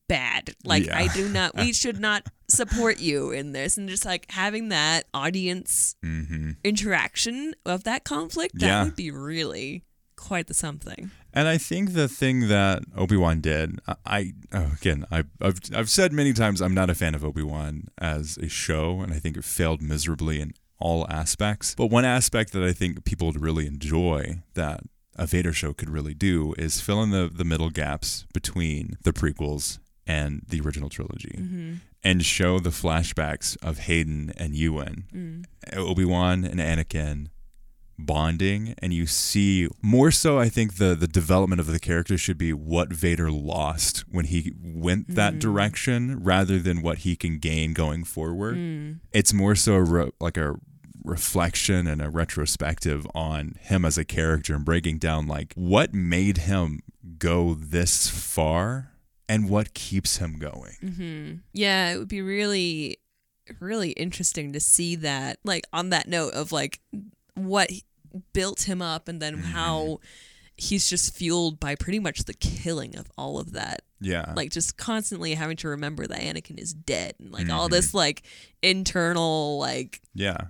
bad. 0.08 0.54
Like, 0.64 0.84
Yeah. 0.84 0.98
I 0.98 1.08
do 1.08 1.28
not, 1.30 1.56
we 1.56 1.72
should 1.82 1.98
not 2.00 2.26
support 2.50 2.98
you 3.00 3.30
in 3.30 3.52
this. 3.52 3.78
And 3.78 3.88
just 3.88 4.04
like 4.04 4.30
having 4.30 4.68
that 4.68 5.06
audience 5.14 5.96
hmm 6.02 6.50
interaction 6.64 7.54
of 7.64 7.84
that 7.84 8.04
conflict, 8.04 8.58
that 8.58 8.66
Yeah. 8.66 8.84
would 8.84 8.96
be 8.96 9.10
really 9.10 9.84
quite 10.18 10.46
the 10.48 10.54
something. 10.54 11.10
And 11.32 11.48
I 11.48 11.56
think 11.56 11.92
the 11.92 12.08
thing 12.08 12.48
that 12.48 12.82
Obi 12.96 13.16
Wan 13.16 13.40
did, 13.40 13.80
I, 13.86 13.94
I 14.04 14.32
oh, 14.52 14.72
again, 14.74 15.06
I, 15.10 15.24
I've 15.40 15.60
I've 15.74 15.88
said 15.88 16.12
many 16.12 16.32
times 16.32 16.60
I'm 16.60 16.74
not 16.74 16.90
a 16.90 16.94
fan 16.94 17.14
of 17.14 17.24
Obi 17.24 17.42
Wan 17.42 17.88
as 17.96 18.36
a 18.38 18.48
show, 18.48 19.00
and 19.00 19.12
I 19.12 19.18
think 19.18 19.36
it 19.36 19.44
failed 19.44 19.80
miserably 19.80 20.40
in 20.40 20.52
all 20.78 21.06
aspects. 21.08 21.74
But 21.74 21.86
one 21.86 22.04
aspect 22.04 22.52
that 22.52 22.62
I 22.62 22.72
think 22.72 23.04
people 23.04 23.28
would 23.28 23.40
really 23.40 23.66
enjoy 23.66 24.42
that 24.54 24.80
a 25.16 25.26
Vader 25.26 25.52
show 25.52 25.72
could 25.72 25.90
really 25.90 26.14
do 26.14 26.54
is 26.58 26.80
fill 26.80 27.02
in 27.02 27.10
the 27.10 27.30
the 27.32 27.44
middle 27.44 27.70
gaps 27.70 28.26
between 28.32 28.96
the 29.02 29.12
prequels 29.12 29.78
and 30.06 30.42
the 30.48 30.60
original 30.60 30.88
trilogy. 30.88 31.36
Mm-hmm. 31.38 31.74
And 32.04 32.24
show 32.24 32.60
the 32.60 32.70
flashbacks 32.70 33.56
of 33.60 33.80
Hayden 33.80 34.32
and 34.36 34.54
Ewan, 34.54 35.04
mm. 35.12 35.76
Obi 35.76 36.04
Wan 36.04 36.44
and 36.44 36.60
Anakin, 36.60 37.26
bonding 37.98 38.74
and 38.78 38.92
you 38.92 39.06
see 39.06 39.68
more 39.82 40.10
so 40.10 40.38
I 40.38 40.48
think 40.48 40.76
the 40.76 40.94
the 40.94 41.08
development 41.08 41.60
of 41.60 41.66
the 41.66 41.80
character 41.80 42.16
should 42.16 42.38
be 42.38 42.52
what 42.52 42.92
Vader 42.92 43.30
lost 43.30 44.04
when 44.10 44.26
he 44.26 44.52
went 44.62 45.14
that 45.14 45.38
direction 45.38 46.22
rather 46.22 46.58
than 46.58 46.80
what 46.80 46.98
he 46.98 47.16
can 47.16 47.38
gain 47.38 47.72
going 47.72 48.04
forward. 48.04 48.98
It's 49.12 49.32
more 49.32 49.54
so 49.54 49.74
a 49.74 49.82
re- 49.82 50.10
like 50.20 50.36
a 50.36 50.54
reflection 51.04 51.86
and 51.86 52.02
a 52.02 52.10
retrospective 52.10 53.06
on 53.14 53.54
him 53.60 53.84
as 53.84 53.98
a 53.98 54.04
character 54.04 54.54
and 54.54 54.64
breaking 54.64 54.98
down 54.98 55.26
like 55.26 55.52
what 55.54 55.94
made 55.94 56.38
him 56.38 56.80
go 57.18 57.54
this 57.54 58.08
far 58.08 58.92
and 59.28 59.48
what 59.48 59.74
keeps 59.74 60.18
him 60.18 60.38
going. 60.38 60.76
Mm-hmm. 60.82 61.34
Yeah, 61.52 61.92
it 61.92 61.98
would 61.98 62.08
be 62.08 62.22
really, 62.22 62.98
really 63.60 63.90
interesting 63.90 64.52
to 64.52 64.60
see 64.60 64.96
that. 64.96 65.38
Like 65.44 65.64
on 65.72 65.90
that 65.90 66.08
note 66.08 66.34
of 66.34 66.52
like 66.52 66.80
what 67.34 67.70
built 68.32 68.62
him 68.62 68.82
up, 68.82 69.08
and 69.08 69.20
then 69.20 69.36
mm-hmm. 69.36 69.50
how 69.50 70.00
he's 70.56 70.88
just 70.90 71.14
fueled 71.14 71.60
by 71.60 71.74
pretty 71.76 72.00
much 72.00 72.24
the 72.24 72.34
killing 72.34 72.96
of 72.96 73.10
all 73.16 73.38
of 73.38 73.52
that. 73.52 73.82
Yeah. 74.00 74.32
Like 74.36 74.50
just 74.50 74.76
constantly 74.76 75.34
having 75.34 75.56
to 75.58 75.68
remember 75.68 76.06
that 76.06 76.20
Anakin 76.20 76.58
is 76.58 76.72
dead, 76.72 77.14
and 77.18 77.32
like 77.32 77.50
all 77.50 77.68
this 77.68 77.88
mm-hmm. 77.88 77.98
like 77.98 78.22
internal 78.62 79.58
like 79.58 80.00
yeah. 80.14 80.46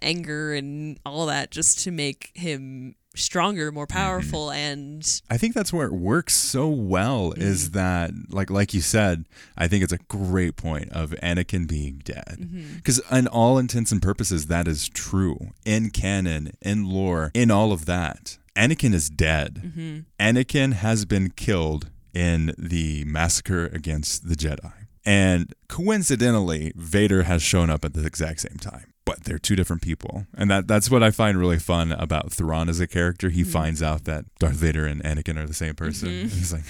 anger 0.00 0.54
and 0.54 0.98
all 1.04 1.26
that, 1.26 1.50
just 1.50 1.80
to 1.84 1.90
make 1.90 2.30
him 2.34 2.94
stronger, 3.14 3.72
more 3.72 3.86
powerful, 3.86 4.50
and 4.50 5.04
I 5.28 5.36
think 5.36 5.54
that's 5.54 5.72
where 5.72 5.86
it 5.86 5.92
works 5.92 6.34
so 6.34 6.68
well 6.68 7.30
Mm-hmm. 7.30 7.42
is 7.42 7.70
that 7.72 8.10
like 8.30 8.50
like 8.50 8.72
you 8.74 8.80
said, 8.80 9.24
I 9.56 9.68
think 9.68 9.82
it's 9.84 9.92
a 9.92 9.98
great 10.08 10.56
point 10.56 10.90
of 10.92 11.10
Anakin 11.22 11.66
being 11.68 12.00
dead. 12.04 12.38
Mm-hmm. 12.40 12.76
Because 12.76 13.00
in 13.10 13.26
all 13.26 13.58
intents 13.58 13.92
and 13.92 14.00
purposes 14.00 14.46
that 14.46 14.66
is 14.68 14.88
true. 14.88 15.50
In 15.64 15.90
canon, 15.90 16.52
in 16.62 16.88
lore, 16.88 17.30
in 17.34 17.50
all 17.50 17.72
of 17.72 17.86
that. 17.86 18.38
Anakin 18.56 18.92
is 18.94 19.08
dead. 19.08 19.62
Mm-hmm. 19.64 19.98
Anakin 20.18 20.72
has 20.74 21.04
been 21.04 21.30
killed 21.30 21.90
in 22.12 22.52
the 22.58 23.04
massacre 23.04 23.66
against 23.66 24.28
the 24.28 24.34
Jedi. 24.34 24.72
And 25.04 25.54
coincidentally, 25.68 26.72
Vader 26.76 27.22
has 27.22 27.42
shown 27.42 27.70
up 27.70 27.84
at 27.84 27.94
the 27.94 28.04
exact 28.04 28.40
same 28.40 28.58
time. 28.58 28.89
But 29.06 29.24
they're 29.24 29.38
two 29.38 29.56
different 29.56 29.82
people. 29.82 30.26
And 30.36 30.50
that 30.50 30.68
that's 30.68 30.90
what 30.90 31.02
I 31.02 31.10
find 31.10 31.38
really 31.38 31.58
fun 31.58 31.90
about 31.92 32.32
Thrawn 32.32 32.68
as 32.68 32.80
a 32.80 32.86
character. 32.86 33.30
He 33.30 33.42
finds 33.44 33.82
out 33.82 34.04
that 34.04 34.24
Darth 34.38 34.54
Vader 34.56 34.86
and 34.86 35.02
Anakin 35.02 35.36
are 35.36 35.46
the 35.46 35.54
same 35.54 35.74
person. 35.74 36.08
And 36.08 36.30
he's 36.32 36.52
like, 36.52 36.62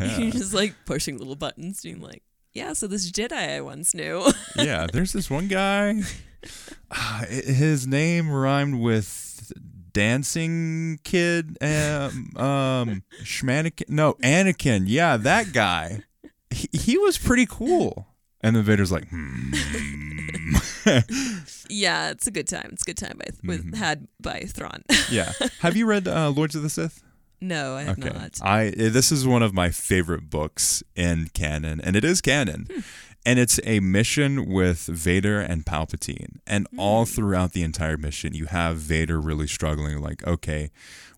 you're 0.18 0.30
just 0.42 0.52
like 0.52 0.74
pushing 0.84 1.16
little 1.18 1.36
buttons, 1.36 1.80
being 1.82 2.00
like, 2.00 2.22
"Yeah, 2.52 2.72
so 2.74 2.86
this 2.86 3.10
Jedi 3.10 3.32
I 3.56 3.60
once 3.60 3.94
knew." 3.94 4.30
yeah, 4.56 4.86
there's 4.92 5.12
this 5.12 5.30
one 5.30 5.48
guy. 5.48 6.02
I- 6.90 7.26
His 7.26 7.86
name 7.86 8.30
rhymed 8.30 8.80
with 8.80 9.52
dancing 9.92 10.98
kid. 11.04 11.56
Um, 11.62 12.30
um 12.36 13.02
Schmanikin. 13.22 13.88
No, 13.88 14.14
Anakin. 14.22 14.84
Yeah, 14.86 15.16
that 15.16 15.52
guy. 15.52 16.02
He, 16.50 16.68
he 16.72 16.98
was 16.98 17.16
pretty 17.18 17.46
cool. 17.46 18.06
And 18.42 18.54
then 18.56 18.62
Vader's 18.62 18.92
like, 18.92 19.08
hmm. 19.08 19.52
Yeah, 21.68 22.10
it's 22.10 22.26
a 22.26 22.30
good 22.30 22.46
time. 22.48 22.70
It's 22.72 22.82
a 22.82 22.84
good 22.86 22.96
time 22.98 23.18
by 23.18 23.26
with 23.44 23.74
had 23.74 24.06
by 24.20 24.40
Thrawn. 24.42 24.82
yeah. 25.10 25.32
Have 25.60 25.76
you 25.76 25.86
read 25.86 26.06
uh, 26.06 26.30
Lords 26.30 26.54
of 26.54 26.62
the 26.62 26.70
Sith? 26.70 27.02
no, 27.40 27.76
I 27.76 27.82
have 27.82 27.98
not. 27.98 28.38
I 28.42 28.70
this 28.70 29.10
is 29.12 29.26
one 29.26 29.42
of 29.42 29.52
my 29.52 29.70
favorite 29.70 30.30
books 30.30 30.82
in 30.94 31.28
canon, 31.34 31.80
and 31.80 31.96
it 31.96 32.04
is 32.04 32.20
canon. 32.20 32.66
Hmm. 32.72 32.80
And 33.24 33.40
it's 33.40 33.58
a 33.64 33.80
mission 33.80 34.48
with 34.48 34.86
Vader 34.86 35.40
and 35.40 35.66
Palpatine. 35.66 36.38
And 36.46 36.68
all 36.78 37.04
Hmm. 37.04 37.10
throughout 37.10 37.52
the 37.54 37.64
entire 37.64 37.96
mission, 37.96 38.34
you 38.34 38.46
have 38.46 38.76
Vader 38.76 39.20
really 39.20 39.48
struggling, 39.48 40.00
like, 40.00 40.24
okay, 40.24 40.70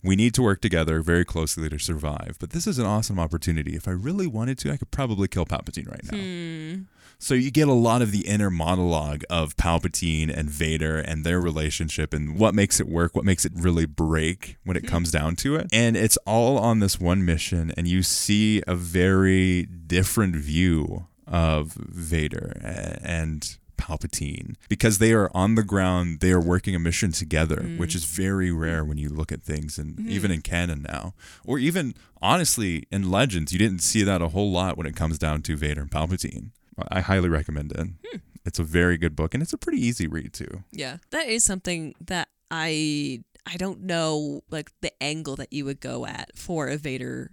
we 0.03 0.17
need 0.17 0.33
to 0.35 0.43
work 0.43 0.63
together 0.63 1.03
very 1.03 1.27
closely 1.27 1.69
to 1.69 1.79
survive. 1.79 2.39
But 2.41 2.51
this 2.51 2.67
is 2.67 2.79
an 2.79 2.87
awesome 2.87 3.19
opportunity. 3.21 3.77
If 3.77 3.87
I 3.87 3.91
really 3.91 4.27
wanted 4.27 4.57
to, 4.61 4.73
I 4.73 4.79
could 4.79 4.91
probably 4.91 5.29
kill 5.29 5.45
Palpatine 5.45 5.91
right 5.91 6.11
now. 6.11 6.17
Hmm. 6.19 6.83
So 7.21 7.35
you 7.35 7.51
get 7.51 7.67
a 7.67 7.73
lot 7.73 8.01
of 8.01 8.13
the 8.13 8.27
inner 8.29 8.49
monologue 8.49 9.25
of 9.29 9.57
Palpatine 9.57 10.31
and 10.35 10.49
Vader 10.49 10.99
and 10.99 11.25
their 11.25 11.41
relationship 11.41 12.15
and 12.15 12.39
what 12.39 12.55
makes 12.55 12.79
it 12.79 12.89
work, 12.89 13.17
what 13.17 13.25
makes 13.25 13.45
it 13.45 13.53
really 13.57 13.87
break 13.87 14.57
when 14.65 14.77
it 14.77 14.87
comes 14.87 15.11
down 15.11 15.35
to 15.37 15.57
it. 15.57 15.67
And 15.73 15.97
it's 15.97 16.17
all 16.27 16.59
on 16.59 16.79
this 16.79 17.01
one 17.01 17.25
mission 17.25 17.73
and 17.77 17.89
you 17.89 18.05
see 18.05 18.63
a 18.69 18.77
very 18.77 19.65
different 19.65 20.37
view 20.37 21.07
of 21.27 21.73
Vader 21.73 22.57
and 23.03 23.57
Palpatine 23.77 24.55
because 24.69 24.99
they 24.99 25.13
are 25.13 25.31
on 25.35 25.57
the 25.57 25.63
ground, 25.65 26.21
they 26.21 26.31
are 26.33 26.41
working 26.41 26.75
a 26.75 26.79
mission 26.79 27.11
together, 27.13 27.57
Mm. 27.57 27.79
which 27.79 27.95
is 27.95 28.05
very 28.05 28.51
rare 28.53 28.85
when 28.85 28.97
you 28.99 29.09
look 29.09 29.31
at 29.33 29.43
things 29.43 29.77
and 29.79 29.97
Mm-hmm. 29.97 30.11
even 30.11 30.31
in 30.31 30.41
canon 30.43 30.83
now. 30.89 31.15
Or 31.45 31.59
even 31.59 31.95
honestly 32.23 32.85
in 32.93 33.11
Legends, 33.11 33.53
you 33.53 33.59
didn't 33.59 33.83
see 33.83 34.03
that 34.05 34.23
a 34.23 34.29
whole 34.29 34.51
lot 34.53 34.77
when 34.79 34.87
it 34.87 34.95
comes 34.97 35.19
down 35.19 35.43
to 35.43 35.57
Vader 35.57 35.81
and 35.83 35.91
Palpatine. 35.91 36.51
I 36.91 37.01
highly 37.01 37.29
recommend 37.29 37.73
it. 37.73 37.79
Hmm. 37.81 38.19
It's 38.45 38.59
a 38.59 38.65
very 38.65 38.97
good 38.97 39.15
book 39.15 39.35
and 39.35 39.43
it's 39.43 39.53
a 39.53 39.59
pretty 39.59 39.85
easy 39.85 40.07
read 40.07 40.33
too. 40.33 40.65
Yeah. 40.73 40.99
That 41.11 41.27
is 41.29 41.45
something 41.45 41.95
that 42.07 42.29
I 42.51 43.23
I 43.47 43.57
don't 43.57 43.83
know 43.83 44.43
like 44.51 44.71
the 44.81 44.93
angle 45.03 45.37
that 45.37 45.53
you 45.53 45.65
would 45.65 45.81
go 45.81 46.07
at 46.07 46.37
for 46.37 46.69
a 46.69 46.77
Vader 46.77 47.31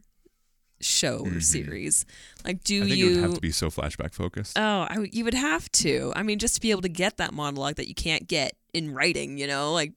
show 0.81 1.25
or 1.25 1.39
series. 1.39 2.05
Like 2.43 2.63
do 2.63 2.81
Mm-hmm. 2.81 2.85
I 2.85 2.89
think 2.89 2.97
you 2.99 3.05
it 3.05 3.15
would 3.15 3.23
have 3.23 3.33
to 3.35 3.41
be 3.41 3.51
so 3.51 3.69
flashback 3.69 4.13
focused. 4.13 4.57
Oh, 4.57 4.87
I, 4.89 5.07
you 5.11 5.23
would 5.23 5.33
have 5.33 5.71
to. 5.73 6.11
I 6.15 6.23
mean, 6.23 6.39
just 6.39 6.55
to 6.55 6.61
be 6.61 6.71
able 6.71 6.81
to 6.81 6.89
get 6.89 7.17
that 7.17 7.33
monologue 7.33 7.75
that 7.75 7.87
you 7.87 7.95
can't 7.95 8.27
get 8.27 8.53
in 8.73 8.93
writing, 8.93 9.37
you 9.37 9.47
know, 9.47 9.71
like 9.73 9.93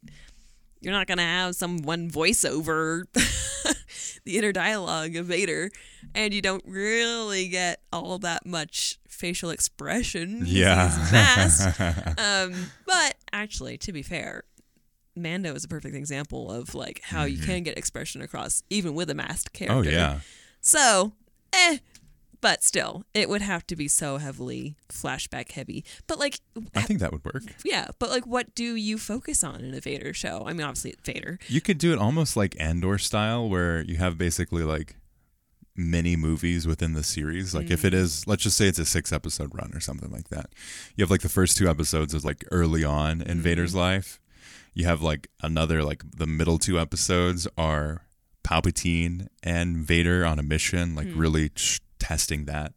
you're 0.81 0.93
not 0.93 1.07
gonna 1.09 1.23
have 1.23 1.57
some 1.57 1.79
one 1.79 2.11
voiceover 2.11 3.03
the 4.29 4.37
inner 4.37 4.53
dialogue 4.53 5.17
of 5.17 5.25
Vader, 5.25 5.71
and 6.15 6.35
you 6.35 6.43
don't 6.43 6.63
really 6.67 7.49
get 7.49 7.81
all 7.91 8.19
that 8.19 8.45
much 8.45 8.99
facial 9.09 9.49
expression. 9.49 10.43
yeah. 10.45 12.13
um, 12.19 12.55
but 12.87 13.15
actually, 13.33 13.79
to 13.79 13.91
be 13.91 14.03
fair, 14.03 14.45
Mando 15.17 15.55
is 15.55 15.65
a 15.65 15.69
perfect 15.69 15.97
example 15.97 16.51
of 16.51 16.75
like 16.75 17.01
how 17.05 17.25
you 17.25 17.39
can 17.39 17.63
get 17.63 17.79
expression 17.79 18.21
across 18.21 18.63
even 18.69 18.95
with 18.95 19.09
a 19.09 19.15
masked 19.15 19.55
character. 19.55 19.79
oh 19.79 19.83
yeah. 19.91 20.21
So, 20.61 21.13
eh. 21.55 21.79
But 22.41 22.63
still, 22.63 23.05
it 23.15 23.29
would 23.29 23.43
have 23.43 23.67
to 23.67 23.77
be 23.77 23.89
so 23.89 24.19
heavily 24.19 24.77
flashback 24.89 25.53
heavy. 25.53 25.85
But 26.07 26.19
like, 26.19 26.41
I 26.75 26.83
think 26.83 27.01
that 27.01 27.13
would 27.13 27.25
work. 27.25 27.43
yeah. 27.65 27.89
But 27.99 28.11
like, 28.11 28.27
what 28.27 28.55
do 28.55 28.77
you 28.77 28.99
focus 28.99 29.43
on 29.43 29.61
in 29.61 29.75
a 29.75 29.81
Vader 29.81 30.15
show? 30.15 30.45
I 30.47 30.53
mean, 30.53 30.63
obviously 30.63 30.93
it's 30.93 31.03
Vader. 31.03 31.39
You 31.49 31.61
could 31.61 31.79
do 31.79 31.93
it 31.93 31.99
almost 31.99 32.37
like 32.37 32.57
Andor 32.61 32.99
style, 32.99 33.49
where 33.49 33.83
you 33.83 33.97
have 33.97 34.17
basically 34.17 34.63
like 34.63 34.97
mini 35.79 36.17
movies 36.17 36.67
within 36.67 36.93
the 36.93 37.05
series. 37.05 37.55
Like 37.55 37.71
if 37.71 37.85
it 37.85 37.93
mm. 37.93 37.99
is, 37.99 38.27
let's 38.27 38.43
just 38.43 38.57
say 38.57 38.67
it's 38.67 38.81
a 38.81 38.85
six 38.85 39.13
episode 39.13 39.55
run 39.55 39.71
or 39.75 39.81
something 39.81 40.11
like 40.11 40.29
that. 40.29 40.51
You 40.97 41.03
have 41.03 41.11
like 41.11 41.23
the 41.23 41.29
first 41.29 41.57
two 41.57 41.69
episodes 41.69 42.13
is 42.13 42.25
like 42.25 42.45
early 42.51 42.85
on 42.85 43.23
in 43.23 43.29
mm-hmm. 43.29 43.41
Vader's 43.41 43.75
life. 43.75 44.21
You 44.75 44.85
have 44.87 45.03
like 45.03 45.29
another 45.43 45.83
like 45.83 46.03
the 46.17 46.27
middle 46.27 46.59
two 46.59 46.79
episodes 46.79 47.49
are 47.57 48.03
Palpatine 48.45 49.29
and 49.43 49.77
Vader 49.79 50.25
on 50.25 50.39
a 50.39 50.43
mission, 50.43 50.95
like 50.95 51.09
hmm. 51.09 51.19
really 51.19 51.49
ch- 51.51 51.81
testing 51.99 52.45
that 52.47 52.73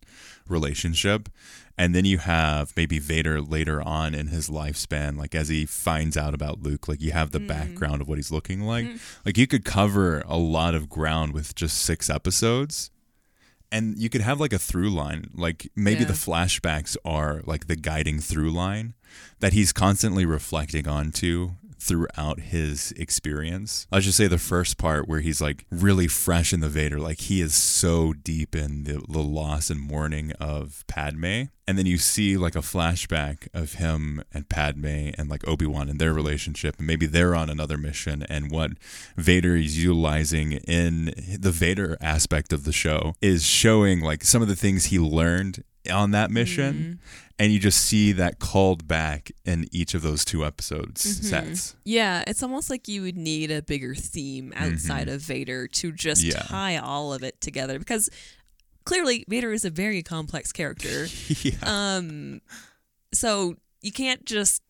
relationship. 0.47 1.29
And 1.77 1.95
then 1.95 2.05
you 2.05 2.19
have 2.19 2.73
maybe 2.75 2.99
Vader 2.99 3.41
later 3.41 3.81
on 3.81 4.13
in 4.13 4.27
his 4.27 4.49
lifespan, 4.49 5.17
like 5.17 5.33
as 5.33 5.47
he 5.49 5.65
finds 5.65 6.15
out 6.15 6.33
about 6.33 6.61
Luke, 6.61 6.87
like 6.87 7.01
you 7.01 7.11
have 7.11 7.31
the 7.31 7.39
mm. 7.39 7.47
background 7.47 8.01
of 8.01 8.07
what 8.07 8.17
he's 8.17 8.31
looking 8.31 8.61
like. 8.61 8.85
Mm. 8.85 8.99
Like 9.25 9.37
you 9.37 9.47
could 9.47 9.65
cover 9.65 10.21
a 10.27 10.37
lot 10.37 10.75
of 10.75 10.89
ground 10.89 11.33
with 11.33 11.55
just 11.55 11.77
six 11.77 12.09
episodes. 12.09 12.91
And 13.71 13.97
you 13.97 14.09
could 14.09 14.21
have 14.21 14.39
like 14.39 14.51
a 14.53 14.59
through 14.59 14.89
line. 14.89 15.31
Like 15.33 15.71
maybe 15.75 16.01
Yeah. 16.01 16.07
the 16.07 16.13
flashbacks 16.13 16.97
are 17.05 17.41
like 17.45 17.67
the 17.67 17.77
guiding 17.77 18.19
through 18.19 18.51
line 18.51 18.93
that 19.39 19.53
he's 19.53 19.71
constantly 19.71 20.25
reflecting 20.25 20.87
onto 20.87 21.51
throughout 21.81 22.39
his 22.39 22.91
experience. 22.91 23.87
I 23.91 24.01
should 24.01 24.13
say 24.13 24.27
the 24.27 24.37
first 24.37 24.77
part 24.77 25.07
where 25.07 25.19
he's 25.19 25.41
like 25.41 25.65
really 25.71 26.07
fresh 26.07 26.53
in 26.53 26.59
the 26.59 26.69
Vader, 26.69 26.99
like 26.99 27.21
he 27.21 27.41
is 27.41 27.55
so 27.55 28.13
deep 28.13 28.55
in 28.55 28.83
the, 28.83 29.03
the 29.09 29.23
loss 29.23 29.71
and 29.71 29.79
mourning 29.79 30.31
of 30.33 30.83
Padme. 30.87 31.45
And 31.67 31.77
then 31.79 31.87
you 31.87 31.97
see 31.97 32.37
like 32.37 32.55
a 32.55 32.59
flashback 32.59 33.47
of 33.53 33.73
him 33.73 34.23
and 34.31 34.47
Padme 34.47 35.09
and 35.17 35.27
like 35.27 35.47
Obi 35.47 35.65
Wan 35.65 35.89
and 35.89 35.99
their 35.99 36.13
relationship. 36.13 36.77
And 36.77 36.85
maybe 36.85 37.07
they're 37.07 37.33
on 37.33 37.49
another 37.49 37.79
mission. 37.79 38.23
And 38.29 38.51
what 38.51 38.73
Vader 39.17 39.55
is 39.55 39.83
utilizing 39.83 40.51
in 40.51 41.05
the 41.39 41.51
Vader 41.51 41.97
aspect 41.99 42.53
of 42.53 42.63
the 42.63 42.71
show 42.71 43.15
is 43.21 43.43
showing 43.43 44.01
like 44.01 44.23
some 44.23 44.43
of 44.43 44.47
the 44.47 44.55
things 44.55 44.85
he 44.85 44.99
learned 44.99 45.63
on 45.89 46.11
that 46.11 46.29
mission. 46.29 46.73
Mm-hmm. 46.73 47.30
And 47.41 47.51
you 47.51 47.57
just 47.57 47.79
see 47.83 48.11
that 48.11 48.37
called 48.37 48.87
back 48.87 49.31
in 49.45 49.67
each 49.71 49.95
of 49.95 50.03
those 50.03 50.23
two 50.23 50.45
episodes 50.45 51.01
sets. 51.27 51.75
Yeah, 51.83 52.23
it's 52.27 52.43
almost 52.43 52.69
like 52.69 52.87
you 52.87 53.01
would 53.01 53.17
need 53.17 53.49
a 53.49 53.63
bigger 53.63 53.95
theme 53.95 54.53
outside 54.55 55.09
of 55.09 55.21
Vader 55.21 55.67
to 55.67 55.91
just 55.91 56.21
Yeah. 56.21 56.43
tie 56.43 56.77
all 56.77 57.13
of 57.15 57.23
it 57.23 57.41
together 57.41 57.79
because 57.79 58.09
clearly 58.85 59.25
Vader 59.27 59.51
is 59.51 59.65
a 59.65 59.71
very 59.71 60.03
complex 60.03 60.51
character. 60.51 61.07
yeah. 61.41 61.55
Um, 61.63 62.41
so 63.11 63.55
you 63.81 63.91
can't 63.91 64.23
just 64.23 64.61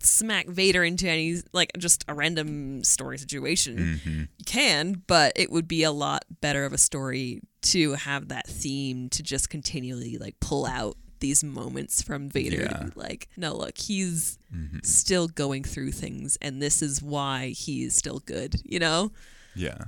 smack 0.00 0.46
Vader 0.46 0.84
into 0.84 1.08
any 1.08 1.40
like 1.52 1.72
just 1.78 2.04
a 2.06 2.14
random 2.14 2.84
story 2.84 3.18
situation. 3.18 3.98
hmm 4.04 4.20
You 4.38 4.44
can, 4.46 5.02
but 5.08 5.32
it 5.34 5.50
would 5.50 5.66
be 5.66 5.82
a 5.82 5.90
lot 5.90 6.24
better 6.40 6.64
of 6.64 6.72
a 6.72 6.78
story 6.78 7.40
to 7.62 7.94
have 7.94 8.28
that 8.28 8.46
theme 8.46 9.08
to 9.10 9.22
just 9.24 9.50
continually 9.50 10.16
like 10.16 10.38
pull 10.38 10.64
out 10.64 10.96
these 11.20 11.42
moments 11.44 12.02
from 12.02 12.28
Vader 12.28 12.62
Yeah. 12.62 12.68
to 12.68 12.84
be 12.86 12.90
like, 12.94 13.28
no, 13.36 13.54
look, 13.56 13.78
he's 13.78 14.38
hmm 14.50 14.78
still 14.82 15.28
going 15.28 15.64
through 15.64 15.92
things 15.92 16.38
and 16.40 16.62
this 16.62 16.80
is 16.82 17.02
why 17.02 17.48
he's 17.48 17.94
still 17.96 18.20
good, 18.20 18.60
you 18.64 18.78
know? 18.78 19.12
Yeah. 19.54 19.86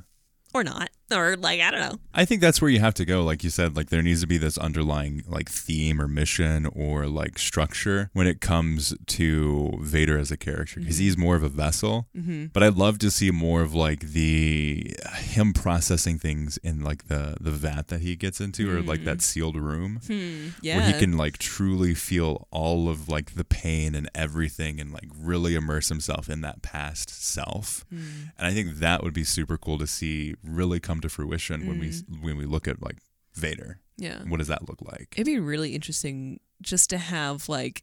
Or 0.52 0.64
not. 0.64 0.90
Or 1.12 1.36
like, 1.36 1.60
I 1.60 1.70
don't 1.72 1.80
know. 1.80 1.98
I 2.14 2.24
think 2.24 2.40
that's 2.40 2.60
where 2.62 2.70
you 2.70 2.78
have 2.80 2.94
to 2.94 3.04
go. 3.04 3.24
Like 3.24 3.42
you 3.42 3.50
said, 3.50 3.76
like 3.76 3.90
there 3.90 4.02
needs 4.02 4.20
to 4.20 4.28
be 4.28 4.38
this 4.38 4.56
underlying 4.58 5.24
like 5.26 5.48
theme 5.48 6.00
or 6.00 6.06
mission 6.06 6.66
or 6.66 7.06
like 7.06 7.36
structure 7.38 8.10
when 8.12 8.28
it 8.28 8.40
comes 8.40 8.94
to 9.06 9.72
Vader 9.80 10.18
as 10.18 10.30
a 10.30 10.36
character 10.36 10.78
because 10.80 10.98
he's 10.98 11.16
more 11.18 11.34
of 11.34 11.42
a 11.42 11.48
vessel. 11.48 12.06
Mm-hmm. 12.16 12.46
But 12.52 12.62
I'd 12.62 12.76
love 12.76 12.98
to 13.00 13.10
see 13.10 13.32
more 13.32 13.62
of 13.62 13.74
like 13.74 14.00
the 14.12 14.94
him 15.16 15.52
processing 15.52 16.16
things 16.18 16.58
in 16.58 16.82
like 16.84 17.08
the 17.08 17.36
the 17.40 17.50
vat 17.50 17.88
that 17.88 18.00
he 18.02 18.14
gets 18.14 18.40
into 18.40 18.70
or 18.70 18.80
like 18.80 19.04
that 19.04 19.20
sealed 19.20 19.56
room 19.56 20.00
Hmm. 20.06 20.48
Yeah. 20.62 20.78
where 20.78 20.86
he 20.86 20.92
can 20.92 21.16
like 21.16 21.38
truly 21.38 21.94
feel 21.94 22.46
all 22.52 22.88
of 22.88 23.08
like 23.08 23.34
the 23.34 23.44
pain 23.44 23.94
and 23.96 24.08
everything 24.14 24.80
and 24.80 24.92
like 24.92 25.08
really 25.18 25.56
immerse 25.56 25.88
himself 25.88 26.28
in 26.28 26.40
that 26.42 26.62
past 26.62 27.10
self. 27.10 27.84
Hmm. 27.90 27.98
And 28.38 28.46
I 28.46 28.52
think 28.52 28.76
that 28.76 29.02
would 29.02 29.12
be 29.14 29.24
super 29.24 29.56
cool 29.58 29.78
to 29.78 29.86
see 29.88 30.34
really 30.44 30.80
come 30.80 31.00
to 31.00 31.08
fruition 31.08 31.66
when 31.66 31.78
we 31.78 31.88
mm. 31.88 32.22
when 32.22 32.36
we 32.36 32.46
look 32.46 32.68
at 32.68 32.82
like 32.82 32.98
Vader. 33.34 33.80
yeah. 33.96 34.22
What 34.26 34.38
does 34.38 34.48
that 34.48 34.68
look 34.68 34.82
like? 34.82 35.14
It'd 35.16 35.26
be 35.26 35.38
really 35.38 35.74
interesting 35.74 36.40
just 36.62 36.90
to 36.90 36.98
have 36.98 37.48
like 37.48 37.82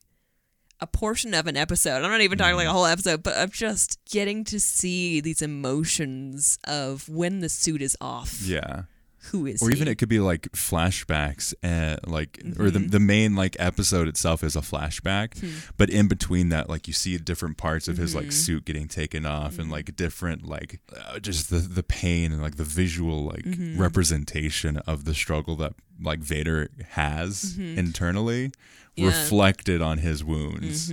a 0.79 0.87
portion 0.87 1.33
of 1.33 1.47
an 1.47 1.57
episode. 1.57 2.03
I'm 2.03 2.11
not 2.11 2.21
even 2.21 2.37
talking 2.37 2.55
like 2.55 2.67
a 2.67 2.69
mm. 2.69 2.73
whole 2.73 2.85
episode, 2.85 3.23
but 3.23 3.35
of 3.35 3.51
just 3.51 3.99
getting 4.05 4.43
to 4.45 4.59
see 4.59 5.21
these 5.21 5.41
emotions 5.41 6.59
of 6.65 7.07
when 7.09 7.39
the 7.39 7.49
suit 7.49 7.81
is 7.81 7.97
off. 7.99 8.41
Yeah. 8.43 8.83
Who 9.31 9.45
is 9.45 9.61
Or 9.61 9.71
even 9.71 9.87
it 9.87 9.95
could 9.97 10.09
be 10.09 10.19
like 10.19 10.43
flashbacks 10.53 11.53
and 11.63 11.99
like 12.07 12.41
or 12.57 12.69
the 12.71 12.79
Mhm. 12.79 12.91
the 12.91 12.99
main 12.99 13.35
like 13.35 13.55
episode 13.59 14.07
itself 14.07 14.43
is 14.43 14.55
a 14.55 14.61
flashback, 14.61 15.37
Hmm. 15.39 15.49
but 15.77 15.89
in 15.89 16.07
between 16.07 16.49
that 16.49 16.69
like 16.69 16.87
you 16.87 16.93
see 16.93 17.17
different 17.17 17.57
parts 17.57 17.87
of 17.87 17.97
his 17.97 18.15
like 18.15 18.27
Mhm. 18.27 18.33
suit 18.33 18.65
getting 18.65 18.87
taken 18.87 19.25
off 19.25 19.59
and 19.59 19.67
Mhm. 19.69 19.71
like 19.71 19.95
different 19.95 20.45
like 20.47 20.79
uh, 20.95 21.19
just 21.19 21.49
the 21.49 21.59
the 21.59 21.83
pain 21.83 22.31
and 22.31 22.41
like 22.41 22.55
the 22.57 22.63
visual 22.63 23.25
like 23.25 23.45
representation 23.75 24.77
of 24.77 25.05
the 25.05 25.13
struggle 25.13 25.55
that 25.57 25.73
like 26.01 26.19
Vader 26.19 26.69
has 26.89 27.57
internally 27.57 28.51
Yeah. 28.95 29.07
reflected 29.07 29.81
on 29.81 29.97
his 29.99 30.23
wounds. 30.23 30.91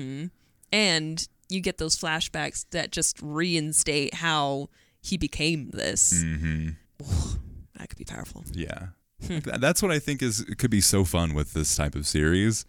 And 0.73 1.29
you 1.49 1.61
get 1.61 1.79
those 1.79 1.97
flashbacks 1.97 2.65
that 2.71 2.91
just 2.91 3.19
reinstate 3.23 4.15
how 4.15 4.71
he 5.03 5.17
became 5.19 5.71
this. 5.71 6.25
That 7.79 7.89
could 7.89 7.99
be 7.99 8.05
powerful. 8.05 8.45
Yeah. 8.53 8.89
Hmm. 9.27 9.39
That's 9.45 9.83
what 9.83 9.91
I 9.93 9.99
think 9.99 10.23
is 10.23 10.41
it 10.41 10.59
could 10.59 10.71
be 10.71 10.81
so 10.81 11.05
fun 11.05 11.35
with 11.35 11.53
this 11.55 11.75
type 11.77 11.95
of 11.95 12.07
series 12.07 12.65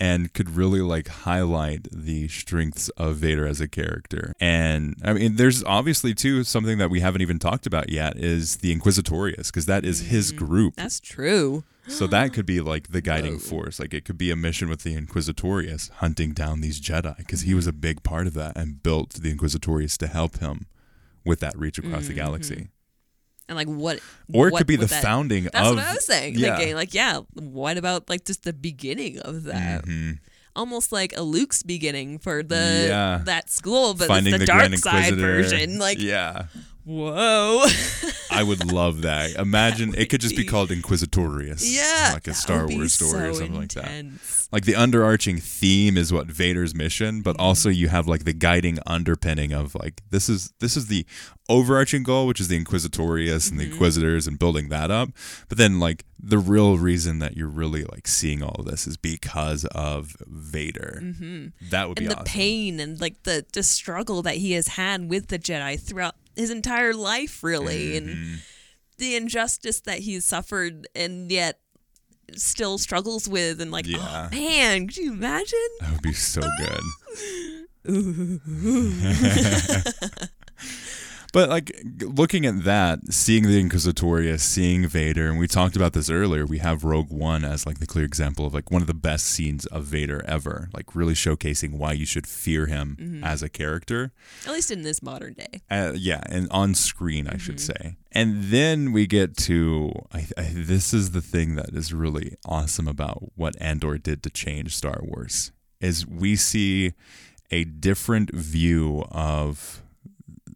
and 0.00 0.32
could 0.32 0.50
really 0.50 0.80
like 0.80 1.08
highlight 1.08 1.88
the 1.90 2.28
strengths 2.28 2.88
of 2.90 3.16
Vader 3.16 3.46
as 3.46 3.60
a 3.60 3.66
character. 3.66 4.32
And 4.38 4.94
I 5.02 5.12
mean 5.12 5.36
there's 5.36 5.64
obviously 5.64 6.14
too 6.14 6.44
something 6.44 6.78
that 6.78 6.88
we 6.90 7.00
haven't 7.00 7.22
even 7.22 7.38
talked 7.38 7.66
about 7.66 7.88
yet 7.90 8.16
is 8.16 8.58
the 8.58 8.72
Inquisitorius 8.76 9.46
because 9.46 9.66
that 9.66 9.84
is 9.84 10.02
his 10.08 10.32
Mm. 10.32 10.36
group. 10.36 10.74
That's 10.76 11.00
true. 11.00 11.64
So 11.88 12.06
that 12.08 12.32
could 12.34 12.44
be 12.46 12.60
like 12.60 12.88
the 12.88 13.00
guiding 13.00 13.32
Whoa. 13.34 13.38
force. 13.40 13.80
Like 13.80 13.92
it 13.94 14.04
could 14.04 14.18
be 14.18 14.30
a 14.30 14.36
mission 14.36 14.68
with 14.68 14.82
the 14.82 14.94
Inquisitorius 14.94 15.90
hunting 15.90 16.32
down 16.32 16.60
these 16.60 16.80
Jedi 16.80 17.16
because 17.16 17.40
he 17.40 17.54
was 17.54 17.66
a 17.66 17.72
big 17.72 18.02
part 18.02 18.26
of 18.26 18.34
that 18.34 18.56
and 18.56 18.82
built 18.82 19.14
the 19.14 19.34
Inquisitorius 19.34 19.96
to 19.98 20.06
help 20.06 20.38
him 20.38 20.66
with 21.24 21.40
that 21.40 21.58
reach 21.58 21.78
across 21.78 22.06
the 22.06 22.12
Mhm. 22.12 22.16
galaxy. 22.16 22.68
And 23.48 23.56
like 23.56 23.68
what? 23.68 24.00
Or 24.32 24.48
it 24.48 24.52
what 24.52 24.58
could 24.58 24.66
be 24.66 24.76
the 24.76 24.86
that- 24.86 25.02
founding 25.02 25.44
That's 25.44 25.56
of 25.68 25.76
what 25.76 25.84
I 25.84 25.94
was 25.94 26.04
saying. 26.04 26.34
yeah. 26.38 26.56
Thinking 26.56 26.74
like, 26.74 26.92
yeah, 26.92 27.20
what 27.34 27.78
about 27.78 28.08
like 28.08 28.24
just 28.24 28.44
the 28.44 28.52
beginning 28.52 29.18
of 29.20 29.44
that? 29.44 29.84
Mhm. 29.86 30.18
Almost 30.54 30.92
like 30.92 31.14
a 31.16 31.22
Luke's 31.22 31.62
beginning 31.62 32.18
for 32.18 32.42
the 32.42 32.86
Yeah. 32.88 33.20
that 33.24 33.48
school, 33.50 33.94
but 33.94 34.08
finding 34.08 34.34
it's 34.34 34.40
the, 34.40 34.46
the 34.46 34.46
dark 34.46 34.74
side 34.76 35.14
version. 35.16 35.78
Like, 35.78 35.98
yeah, 36.00 36.46
Whoa. 36.88 37.64
I 38.30 38.42
would 38.42 38.70
love 38.72 39.02
that. 39.02 39.32
Imagine 39.36 39.94
it 39.94 40.06
could 40.10 40.20
just 40.22 40.36
be 40.36 40.42
be- 40.42 40.48
called 40.48 40.70
Inquisitorius. 40.70 41.62
yeah. 41.64 42.12
Like 42.14 42.26
a 42.28 42.34
Star 42.34 42.66
Wars 42.66 42.94
story 42.94 43.28
or 43.28 43.34
so 43.34 43.40
something 43.40 43.54
like 43.58 43.72
that. 43.72 44.04
Like 44.50 44.64
the 44.64 44.72
underarching 44.72 45.42
theme 45.42 45.98
is 45.98 46.12
what 46.12 46.26
Vader's 46.28 46.74
mission, 46.74 47.20
but 47.20 47.32
Mm-hmm. 47.36 47.42
also 47.42 47.68
you 47.68 47.88
have 47.88 48.06
like 48.08 48.24
the 48.24 48.32
guiding 48.32 48.78
underpinning 48.86 49.52
of 49.52 49.74
like 49.74 50.00
this 50.10 50.28
is 50.30 50.52
this 50.60 50.76
is 50.76 50.86
the 50.86 51.04
overarching 51.50 52.02
goal, 52.02 52.26
which 52.26 52.40
is 52.40 52.48
the 52.48 52.56
Inquisitorius 52.62 53.50
and 53.50 53.60
the 53.60 53.64
Mm-hmm. 53.64 53.72
Inquisitors 53.72 54.26
and 54.26 54.38
building 54.38 54.70
that 54.70 54.90
up. 54.90 55.10
But 55.50 55.58
then 55.58 55.78
like 55.80 56.04
the 56.18 56.38
real 56.38 56.78
reason 56.78 57.18
that 57.18 57.36
you're 57.36 57.48
really 57.48 57.84
like 57.84 58.06
seeing 58.08 58.42
all 58.42 58.56
of 58.58 58.64
this 58.64 58.86
is 58.86 58.96
because 58.96 59.64
of 59.66 60.16
Vader. 60.26 61.02
That 61.02 61.02
would 61.02 61.18
Mm-hmm. 61.18 61.52
And 61.88 61.94
be 61.96 62.06
the 62.06 62.14
awesome. 62.14 62.24
pain 62.24 62.80
and 62.80 62.98
like 63.00 63.22
the, 63.24 63.44
the 63.52 63.62
struggle 63.62 64.22
that 64.22 64.36
he 64.36 64.52
has 64.52 64.68
had 64.68 65.10
with 65.10 65.28
the 65.28 65.38
Jedi 65.38 65.78
throughout 65.80 66.14
his 66.38 66.50
entire 66.50 66.94
life, 66.94 67.42
really. 67.42 67.96
And 67.96 68.08
Mm-hmm. 68.08 68.34
the 68.98 69.16
injustice 69.16 69.80
that 69.82 69.98
he's 70.00 70.24
suffered 70.24 70.86
and 70.94 71.30
yet 71.30 71.60
still 72.34 72.78
struggles 72.78 73.28
with. 73.28 73.60
And 73.60 73.70
like, 73.70 73.86
Yeah. 73.86 74.28
oh 74.32 74.36
man, 74.36 74.86
could 74.86 74.96
you 74.96 75.12
imagine? 75.12 75.58
That 75.80 75.92
would 75.92 76.02
be 76.02 76.12
so 76.14 76.40
good. 76.58 76.80
but 81.32 81.48
like 81.48 81.76
looking 82.00 82.46
at 82.46 82.64
that, 82.64 83.12
seeing 83.12 83.44
the 83.44 83.62
Inquisitorius, 83.62 84.40
seeing 84.40 84.86
Vader, 84.86 85.28
and 85.28 85.38
we 85.38 85.46
talked 85.46 85.76
about 85.76 85.92
this 85.92 86.08
earlier. 86.08 86.46
We 86.46 86.58
have 86.58 86.84
Rogue 86.84 87.10
One 87.10 87.44
as 87.44 87.66
like 87.66 87.78
the 87.78 87.86
clear 87.86 88.04
example 88.04 88.46
of 88.46 88.54
like 88.54 88.70
one 88.70 88.82
of 88.82 88.88
the 88.88 88.94
best 88.94 89.26
scenes 89.26 89.66
of 89.66 89.84
Vader 89.84 90.24
ever, 90.26 90.68
like 90.72 90.94
really 90.94 91.14
showcasing 91.14 91.76
why 91.76 91.92
you 91.92 92.06
should 92.06 92.26
fear 92.26 92.66
him 92.66 93.20
as 93.22 93.42
a 93.42 93.48
character. 93.48 94.12
At 94.46 94.52
least 94.52 94.70
in 94.70 94.82
this 94.82 95.02
modern 95.02 95.34
day. 95.34 95.60
Uh, 95.70 95.92
yeah, 95.94 96.22
and 96.26 96.48
on 96.50 96.74
screen, 96.74 97.28
I 97.28 97.36
should 97.36 97.60
say. 97.60 97.96
And 98.12 98.44
then 98.44 98.92
we 98.92 99.06
get 99.06 99.36
to 99.38 99.92
I, 100.12 100.26
I, 100.36 100.50
this 100.54 100.94
is 100.94 101.10
the 101.10 101.20
thing 101.20 101.56
that 101.56 101.70
is 101.74 101.92
really 101.92 102.36
awesome 102.44 102.88
about 102.88 103.32
what 103.36 103.54
Andor 103.60 103.98
did 103.98 104.22
to 104.22 104.30
change 104.30 104.74
Star 104.74 105.00
Wars 105.02 105.52
is 105.80 106.06
we 106.06 106.36
see 106.36 106.94
a 107.50 107.64
different 107.64 108.32
view 108.34 109.04
of 109.10 109.82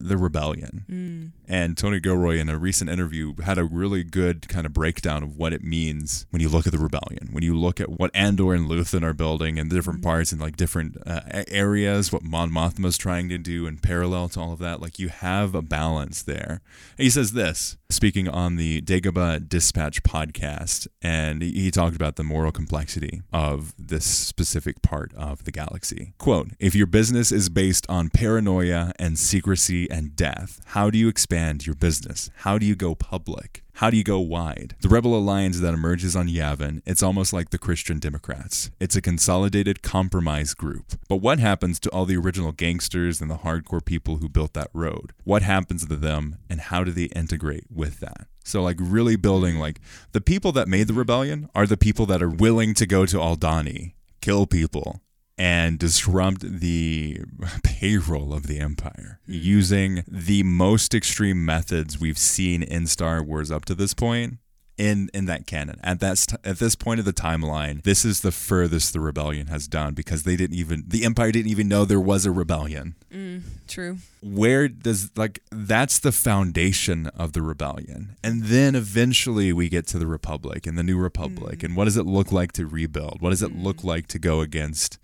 the 0.09 0.16
rebellion. 0.16 1.32
And 1.49 1.76
Tony 1.76 2.00
Gilroy 2.00 2.38
in 2.38 2.49
a 2.49 2.59
recent 2.59 2.90
interview 2.90 3.35
had 3.44 3.59
a 3.59 3.64
really 3.64 4.04
good 4.04 4.49
kind 4.49 4.66
of 4.66 4.73
breakdown 4.73 5.23
of 5.23 5.37
what 5.37 5.52
it 5.52 5.62
means 5.62 6.26
when 6.30 6.40
you 6.40 6.49
look 6.49 6.66
at 6.66 6.73
the 6.73 6.78
rebellion. 6.78 7.28
When 7.32 7.42
you 7.42 7.59
look 7.59 7.80
at 7.80 7.90
what 7.90 8.11
Andor 8.14 8.54
and 8.54 8.68
Luthen 8.68 9.02
are 9.02 9.12
building 9.12 9.59
and 9.59 9.71
the 9.71 9.75
different 9.75 10.02
parts 10.02 10.32
and 10.32 10.40
like 10.40 10.56
different 10.56 10.97
uh, 11.06 11.21
areas, 11.49 12.12
what 12.12 12.23
Mon 12.23 12.50
Mothma 12.50 12.87
is 12.87 12.99
trying 12.99 13.28
to 13.28 13.38
do 13.38 13.66
in 13.66 13.78
parallel 13.78 14.28
to 14.30 14.40
all 14.40 14.52
of 14.52 14.59
that, 14.61 14.80
like 14.80 14.99
you 14.99 15.09
have 15.09 15.54
a 15.54 15.62
balance 15.62 16.23
there. 16.23 16.61
And 16.99 17.04
he 17.04 17.11
says 17.11 17.32
this, 17.32 17.76
speaking 17.90 18.28
on 18.28 18.56
the 18.56 18.80
Dagobah 18.80 19.49
Dispatch 19.49 20.02
podcast, 20.02 20.88
and 21.00 21.42
he 21.42 21.62
he 21.62 21.71
talked 21.71 21.94
about 21.94 22.16
the 22.16 22.25
moral 22.25 22.50
complexity 22.50 23.23
of 23.32 23.75
this 23.78 24.04
specific 24.04 24.82
part 24.82 25.12
of 25.14 25.44
the 25.44 25.52
galaxy. 25.52 26.14
Quote, 26.18 26.50
if 26.59 26.75
your 26.75 26.87
business 26.87 27.30
is 27.30 27.49
based 27.49 27.87
on 27.88 28.09
paranoia 28.09 28.92
and 28.99 29.18
secrecy 29.18 29.90
and 29.92 30.16
death, 30.16 30.62
how 30.68 30.90
do 30.90 30.96
you 30.96 31.08
expand 31.08 31.66
your 31.66 31.76
business? 31.76 32.30
How 32.38 32.58
do 32.58 32.64
you 32.64 32.75
go 32.75 32.94
public? 32.94 33.62
How 33.75 33.90
do 33.90 33.96
you 33.96 34.04
go 34.04 34.18
wide? 34.18 34.75
The 34.80 34.88
rebel 34.88 35.14
alliance 35.14 35.61
that 35.61 35.75
emerges 35.75 36.16
on 36.16 36.28
Yavin, 36.28 36.82
it's 36.87 37.02
almost 37.02 37.32
like 37.32 37.50
the 37.50 37.58
Christian 37.58 37.99
Democrats. 37.99 38.70
It's 38.80 38.96
a 38.96 39.02
consolidated 39.02 39.82
compromise 39.82 40.54
group. 40.54 40.94
But 41.08 41.16
what 41.16 41.38
happens 41.38 41.78
to 41.80 41.90
all 41.90 42.06
the 42.06 42.16
original 42.16 42.52
gangsters 42.52 43.20
and 43.20 43.30
the 43.30 43.38
hardcore 43.38 43.84
people 43.84 44.16
who 44.16 44.28
built 44.28 44.54
that 44.54 44.70
road? 44.72 45.12
What 45.25 45.42
happens 45.42 45.87
to 45.87 45.96
them 45.96 46.38
and 46.50 46.61
how 46.61 46.84
do 46.84 46.90
they 46.90 47.04
integrate 47.04 47.64
with 47.70 48.00
that? 48.00 48.26
So 48.44 48.62
like 48.62 48.78
really 48.80 49.16
building 49.16 49.58
like 49.58 49.80
the 50.12 50.20
people 50.20 50.52
that 50.52 50.68
made 50.68 50.88
the 50.88 50.94
rebellion 50.94 51.49
are 51.54 51.66
the 51.66 51.76
people 51.76 52.06
that 52.06 52.22
are 52.22 52.28
willing 52.30 52.75
to 52.75 52.87
go 52.87 53.06
to 53.06 53.18
Aldhani, 53.18 53.92
kill 54.20 54.46
people, 54.46 55.00
and 55.42 55.76
disrupt 55.76 56.61
the 56.61 57.18
payroll 57.64 58.32
of 58.32 58.46
the 58.46 58.61
empire 58.61 59.18
mm-hmm. 59.28 59.40
using 59.42 60.04
the 60.06 60.44
most 60.44 60.94
extreme 60.94 61.44
methods 61.44 61.99
we've 61.99 62.16
seen 62.16 62.62
in 62.62 62.87
Star 62.87 63.20
Wars 63.20 63.50
up 63.50 63.64
to 63.64 63.75
this 63.75 63.92
point 63.92 64.38
in 64.79 65.11
in 65.12 65.26
that 65.26 65.47
canon. 65.47 65.79
At 65.83 66.00
that 66.00 66.19
st- 66.19 66.41
at 66.45 66.59
this 66.59 66.75
point 66.75 66.99
of 66.99 67.05
the 67.05 67.12
timeline 67.12 67.83
this 67.83 68.05
is 68.05 68.21
the 68.21 68.33
furthest 68.33 68.92
the 68.92 69.01
rebellion 69.01 69.49
has 69.49 69.68
done 69.68 69.94
because 69.94 70.23
they 70.23 70.37
didn't 70.37 70.57
even 70.57 70.85
the 70.87 71.05
empire 71.05 71.33
didn't 71.33 71.51
even 71.51 71.68
know 71.68 71.85
there 71.85 72.01
was 72.01 72.27
a 72.27 72.33
rebellion. 72.33 72.94
Mm, 73.12 73.42
true. 73.68 73.99
where 74.23 74.68
does 74.68 75.11
like 75.16 75.40
that's 75.51 75.99
the 75.99 76.12
foundation 76.12 77.09
of 77.09 77.33
the 77.33 77.42
rebellion. 77.42 78.16
And 78.25 78.44
then 78.44 78.75
eventually 78.75 79.53
we 79.53 79.68
get 79.68 79.87
to 79.88 79.99
the 79.99 80.07
republic 80.07 80.66
and 80.66 80.79
the 80.79 80.83
new 80.83 80.99
republic. 80.99 81.61
Mm. 81.61 81.64
And 81.64 81.77
what 81.77 81.85
does 81.85 81.96
it 81.96 82.07
look 82.07 82.33
like 82.33 82.53
to 82.53 82.66
rebuild? 82.66 83.20
What 83.20 83.31
does 83.31 83.42
it 83.42 83.55
look 83.57 83.79
mm. 83.79 83.85
like 83.85 84.07
to 84.09 84.18
go 84.18 84.40
against 84.40 84.99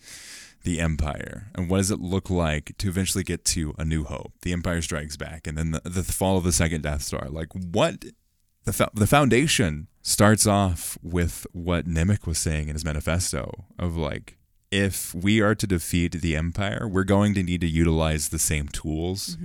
the 0.64 0.80
empire? 0.80 1.48
And 1.54 1.68
what 1.68 1.78
does 1.78 1.90
it 1.90 2.00
look 2.00 2.30
like 2.30 2.76
to 2.78 2.88
eventually 2.88 3.24
get 3.24 3.44
to 3.46 3.74
a 3.78 3.84
new 3.84 4.04
hope? 4.04 4.32
The 4.42 4.52
empire 4.52 4.82
strikes 4.82 5.16
back 5.16 5.46
and 5.46 5.58
then 5.58 5.72
the, 5.72 5.80
the 5.84 6.02
fall 6.02 6.38
of 6.38 6.44
the 6.44 6.52
second 6.52 6.82
death 6.82 7.02
star. 7.02 7.28
Like 7.28 7.52
what 7.52 8.04
the, 8.68 8.72
fo- 8.74 8.90
the 8.92 9.06
foundation 9.06 9.88
starts 10.02 10.46
off 10.46 10.98
with 11.02 11.46
what 11.52 11.86
Nemik 11.86 12.26
was 12.26 12.38
saying 12.38 12.68
in 12.68 12.74
his 12.74 12.84
manifesto 12.84 13.64
of 13.78 13.96
like 13.96 14.36
if 14.70 15.14
we 15.14 15.40
are 15.40 15.54
to 15.54 15.66
defeat 15.66 16.20
the 16.20 16.36
empire 16.36 16.86
we're 16.86 17.04
going 17.04 17.32
to 17.34 17.42
need 17.42 17.62
to 17.62 17.66
utilize 17.66 18.28
the 18.28 18.38
same 18.38 18.68
tools 18.68 19.38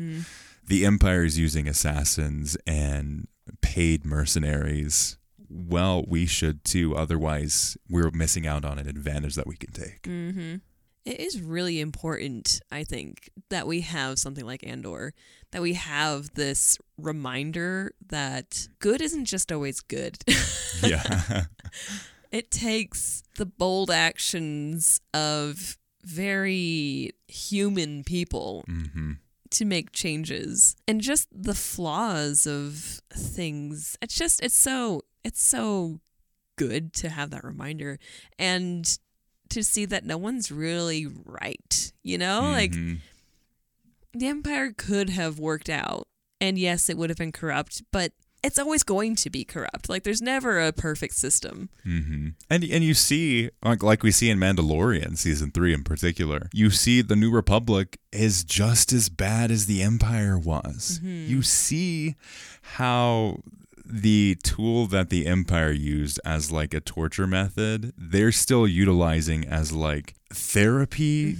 the 0.67 0.86
empire 0.86 1.23
is 1.23 1.39
using 1.39 1.67
assassins 1.67 2.57
and 2.67 3.27
paid 3.62 4.05
mercenaries. 4.05 5.17
Well 5.49 6.03
we 6.07 6.25
should 6.25 6.65
too 6.65 6.95
otherwise 6.95 7.77
we're 7.89 8.12
missing 8.12 8.45
out 8.45 8.65
on 8.65 8.77
an 8.77 8.89
advantage 8.89 9.36
that 9.36 9.47
we 9.47 9.55
can 9.55 9.71
take. 9.71 10.03
Mm-hmm. 10.03 10.55
It 11.05 11.19
is 11.19 11.41
really 11.41 11.81
important, 11.81 12.62
I 12.71 12.86
think, 12.86 13.29
that 13.49 13.67
we 13.67 13.81
have 13.81 14.17
something 14.19 14.45
like 14.45 14.65
Andor, 14.65 15.13
that 15.54 15.62
we 15.62 15.74
have 15.74 16.34
this 16.34 16.78
reminder 16.98 17.94
that 18.10 18.68
good 18.80 19.02
isn't 19.02 19.26
just 19.26 19.52
always 19.52 19.80
good. 19.80 20.18
yeah 20.84 21.46
it 22.32 22.52
takes 22.52 23.24
the 23.38 23.46
bold 23.46 23.89
actions 23.89 25.00
of 25.13 25.78
very 26.04 27.12
human 27.28 28.04
people 28.04 28.63
hmm 28.68 29.13
to 29.52 29.66
make 29.66 29.92
changes 29.92 30.76
and 30.88 31.00
just 31.00 31.28
the 31.32 31.54
flaws 31.54 32.48
of 32.48 33.00
things 33.13 33.96
it's 34.02 34.16
just 34.16 34.42
it's 34.44 34.56
so 34.56 35.02
it's 35.24 35.44
so 35.46 36.00
good 36.56 36.92
to 36.92 37.08
have 37.08 37.30
that 37.30 37.44
reminder 37.44 38.00
and 38.39 38.98
to 39.50 39.63
see 39.63 39.86
that 39.86 40.04
no 40.06 40.18
one's 40.18 40.52
really 40.52 41.06
right 41.26 41.94
you 42.02 42.18
know 42.18 42.42
like 42.52 42.72
Mhm. 42.72 42.98
The 44.13 44.28
empire 44.28 44.71
could 44.76 45.10
have 45.10 45.39
worked 45.39 45.69
out 45.69 46.04
and 46.39 46.58
yes 46.58 46.89
it 46.89 46.97
would 46.97 47.10
have 47.10 47.17
been 47.17 47.32
corrupt 47.32 47.82
but 47.91 48.12
it's 48.43 48.60
always 48.60 48.84
going 48.84 49.15
to 49.15 49.30
be 49.30 49.45
corrupt 49.45 49.88
like 49.88 50.04
there's 50.04 50.21
never 50.21 50.60
a 50.60 50.73
perfect 50.73 51.13
system 51.15 51.69
hmm 51.84 52.30
And 52.49 52.63
and 52.63 52.84
you 52.84 52.93
see 52.93 53.49
like 53.63 53.82
like 53.82 54.04
we 54.04 54.12
see 54.12 54.30
in 54.30 54.38
Mandalorian 54.39 55.17
season 55.17 55.52
three 55.52 55.73
in 55.73 55.84
particular, 55.84 56.49
you 56.54 56.69
see 56.69 57.02
the 57.02 57.15
New 57.15 57.32
Republic 57.32 57.97
is 58.12 58.43
just 58.43 58.91
as 58.93 59.08
bad 59.10 59.49
as 59.49 59.65
the 59.65 59.82
Empire 59.82 60.38
was. 60.38 60.99
You 61.04 61.41
see 61.41 62.15
how 62.78 63.38
the 63.86 64.38
tool 64.43 64.88
that 64.88 65.10
the 65.10 65.26
Empire 65.26 65.71
used 65.71 66.19
as 66.26 66.52
like 66.52 66.73
a 66.73 66.80
torture 66.82 67.28
method, 67.28 67.93
they're 67.97 68.32
still 68.32 68.67
utilizing 68.67 69.45
as 69.45 69.71
like 69.71 70.15
therapy. 70.32 71.36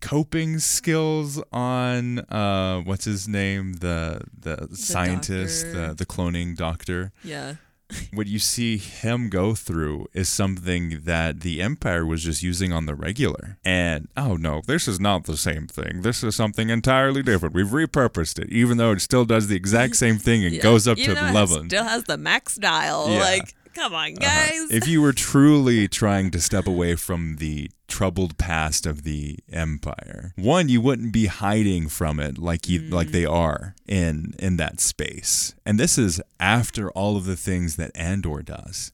Coping 0.00 0.58
skills 0.58 1.42
on 1.52 2.20
uh 2.20 2.80
what's 2.80 3.04
his 3.04 3.28
name 3.28 3.74
the 3.74 4.22
the, 4.38 4.68
scientist 4.74 5.64
doctor. 5.66 5.88
the 5.88 5.94
the 5.94 6.06
cloning 6.06 6.56
doctor 6.56 7.12
yeah 7.22 7.54
what 8.14 8.26
you 8.28 8.38
see 8.38 8.76
him 8.76 9.28
go 9.28 9.54
through 9.54 10.06
is 10.14 10.28
something 10.28 11.00
that 11.04 11.40
the 11.40 11.60
empire 11.60 12.06
was 12.06 12.22
just 12.22 12.40
using 12.42 12.72
on 12.72 12.86
the 12.86 12.94
regular 12.94 13.58
and 13.64 14.08
oh 14.16 14.36
no 14.36 14.62
this 14.66 14.86
is 14.86 15.00
not 15.00 15.24
the 15.24 15.36
same 15.36 15.66
thing 15.66 16.02
this 16.02 16.22
is 16.22 16.34
something 16.36 16.70
entirely 16.70 17.22
different 17.22 17.54
we've 17.54 17.66
repurposed 17.68 18.38
it 18.38 18.48
even 18.50 18.76
though 18.78 18.92
it 18.92 19.00
still 19.00 19.24
does 19.24 19.48
the 19.48 19.56
exact 19.56 19.96
same 19.96 20.18
thing 20.18 20.44
and 20.44 20.54
Yeah. 20.60 20.62
goes 20.62 20.86
up 20.88 20.98
Even 20.98 21.16
to 21.16 21.20
though 21.20 21.26
it 21.26 21.30
11 21.30 21.68
Still 21.68 21.84
has 21.84 22.04
the 22.04 22.16
max 22.16 22.54
dial. 22.56 23.08
Yeah. 23.10 23.18
Like, 23.20 23.54
come 23.74 23.94
on, 23.94 24.12
Uh-huh. 24.12 24.20
guys. 24.20 24.70
if 24.70 24.86
you 24.88 25.00
were 25.02 25.12
truly 25.12 25.88
trying 25.88 26.30
to 26.32 26.40
step 26.40 26.66
away 26.66 26.94
from 26.94 27.36
the 27.36 27.70
troubled 27.88 28.38
past 28.38 28.86
of 28.86 29.02
the 29.02 29.36
empire 29.52 30.32
one 30.36 30.68
you 30.68 30.80
wouldn't 30.80 31.12
be 31.12 31.26
hiding 31.26 31.88
from 31.88 32.20
it 32.20 32.38
like 32.38 32.68
you 32.68 32.80
like 32.82 33.10
they 33.10 33.24
are 33.24 33.74
in 33.88 34.32
in 34.38 34.56
that 34.58 34.78
space 34.80 35.54
and 35.66 35.78
this 35.78 35.98
is 35.98 36.20
after 36.38 36.88
all 36.92 37.16
of 37.16 37.24
the 37.24 37.34
things 37.36 37.74
that 37.76 37.90
andor 37.96 38.42
does 38.42 38.92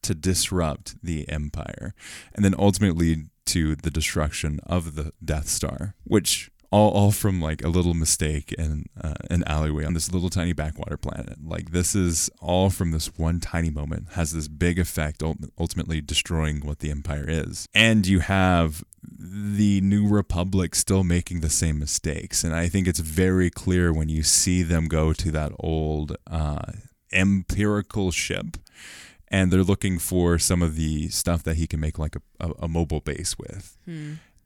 to 0.00 0.14
disrupt 0.14 0.96
the 1.02 1.28
empire 1.28 1.94
and 2.34 2.42
then 2.42 2.54
ultimately 2.58 3.26
to 3.44 3.74
the 3.76 3.90
destruction 3.90 4.60
of 4.64 4.94
the 4.94 5.12
death 5.22 5.48
star 5.48 5.94
which 6.04 6.50
all, 6.70 6.90
all 6.90 7.10
from 7.12 7.40
like 7.40 7.64
a 7.64 7.68
little 7.68 7.94
mistake 7.94 8.52
in 8.52 8.86
uh, 9.00 9.14
an 9.30 9.42
alleyway 9.46 9.84
on 9.84 9.94
this 9.94 10.12
little 10.12 10.28
tiny 10.28 10.52
backwater 10.52 10.96
planet. 10.96 11.38
Like 11.42 11.70
this 11.70 11.94
is 11.94 12.30
all 12.40 12.70
from 12.70 12.90
this 12.90 13.16
one 13.16 13.40
tiny 13.40 13.70
moment 13.70 14.08
has 14.12 14.32
this 14.32 14.48
big 14.48 14.78
effect, 14.78 15.22
ultimately 15.58 16.00
destroying 16.00 16.60
what 16.60 16.80
the 16.80 16.90
empire 16.90 17.24
is. 17.26 17.66
And 17.74 18.06
you 18.06 18.20
have 18.20 18.84
the 19.02 19.80
New 19.80 20.06
Republic 20.06 20.74
still 20.74 21.04
making 21.04 21.40
the 21.40 21.50
same 21.50 21.78
mistakes, 21.78 22.44
and 22.44 22.54
I 22.54 22.68
think 22.68 22.86
it's 22.86 23.00
very 23.00 23.48
clear 23.50 23.92
when 23.92 24.08
you 24.08 24.22
see 24.22 24.62
them 24.62 24.86
go 24.86 25.12
to 25.14 25.30
that 25.30 25.52
old 25.58 26.16
uh, 26.30 26.72
empirical 27.12 28.10
ship. 28.10 28.58
And 29.30 29.52
they're 29.52 29.62
looking 29.62 29.98
for 29.98 30.38
some 30.38 30.62
of 30.62 30.76
the 30.76 31.08
stuff 31.08 31.42
that 31.42 31.56
he 31.56 31.66
can 31.66 31.80
make 31.80 31.98
like 31.98 32.16
a, 32.16 32.22
a, 32.40 32.50
a 32.62 32.68
mobile 32.68 33.00
base 33.00 33.36
with 33.38 33.76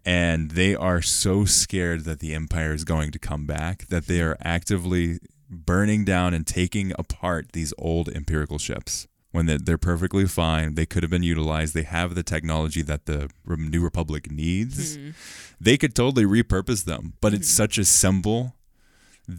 and 0.05 0.53
they 0.53 0.75
are 0.75 1.01
so 1.01 1.45
scared 1.45 2.05
that 2.05 2.21
the 2.21 2.35
empire 2.35 2.73
is 2.73 2.85
going 2.85 3.11
to 3.13 3.19
come 3.19 3.47
back 3.47 3.87
that 3.89 4.07
they 4.07 4.21
are 4.21 4.37
actively 4.43 5.19
burning 5.49 6.05
down 6.05 6.35
and 6.35 6.47
taking 6.47 6.93
apart 6.99 7.53
these 7.53 7.73
old 7.79 8.09
empirical 8.09 8.59
ships. 8.59 9.07
When 9.31 9.47
they- 9.47 9.57
they're 9.57 9.79
perfectly 9.79 10.27
fine 10.27 10.75
they 10.75 10.85
could 10.85 11.03
have 11.03 11.11
been 11.11 11.23
utilized 11.23 11.73
they 11.73 11.85
have 11.85 12.15
the 12.15 12.23
technology 12.23 12.83
that 12.83 13.07
the 13.07 13.31
new 13.47 13.83
republic 13.83 14.31
needs. 14.31 14.97
Mm-hmm. 14.97 15.11
They 15.59 15.79
could 15.79 15.95
totally 15.95 16.25
repurpose 16.25 16.85
them 16.85 17.15
but 17.21 17.33
it's 17.33 17.49
mm-hmm. 17.49 17.63
such 17.63 17.79
a 17.79 17.85
symbol 17.85 18.55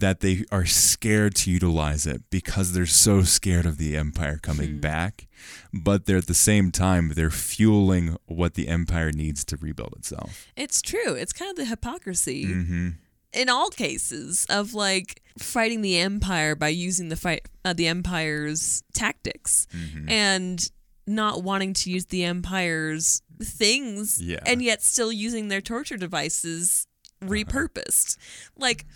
that 0.00 0.20
they 0.20 0.44
are 0.50 0.64
scared 0.66 1.34
to 1.34 1.50
utilize 1.50 2.06
it 2.06 2.22
because 2.30 2.72
they're 2.72 2.86
so 2.86 3.22
scared 3.22 3.66
of 3.66 3.78
the 3.78 3.96
empire 3.96 4.38
coming 4.42 4.78
back 4.78 5.26
but 5.72 6.06
they're 6.06 6.18
at 6.18 6.26
the 6.26 6.34
same 6.34 6.70
time 6.70 7.12
they're 7.14 7.30
fueling 7.30 8.16
what 8.26 8.54
the 8.54 8.68
empire 8.68 9.10
needs 9.12 9.44
to 9.44 9.56
rebuild 9.56 9.94
itself 9.96 10.46
It's 10.56 10.80
true. 10.82 11.14
It's 11.14 11.32
kind 11.32 11.50
of 11.50 11.56
the 11.56 11.64
hypocrisy 11.66 12.44
mm-hmm. 12.46 12.88
in 13.32 13.48
all 13.48 13.68
cases 13.70 14.46
of 14.48 14.74
like 14.74 15.22
fighting 15.38 15.82
the 15.82 15.98
empire 15.98 16.54
by 16.54 16.68
using 16.68 17.08
the 17.08 17.16
fight 17.16 17.48
uh, 17.64 17.72
the 17.72 17.86
empire's 17.88 18.82
tactics 18.94 19.66
Mm-hmm. 19.76 20.08
and 20.08 20.70
not 21.06 21.42
wanting 21.42 21.74
to 21.74 21.90
use 21.90 22.06
the 22.06 22.24
empire's 22.24 23.20
things 23.42 24.18
Yeah. 24.22 24.40
and 24.46 24.62
yet 24.62 24.82
still 24.82 25.12
using 25.12 25.48
their 25.48 25.60
torture 25.60 25.98
devices 25.98 26.86
repurposed. 27.22 28.16
Like 28.56 28.86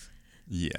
yeah. 0.49 0.71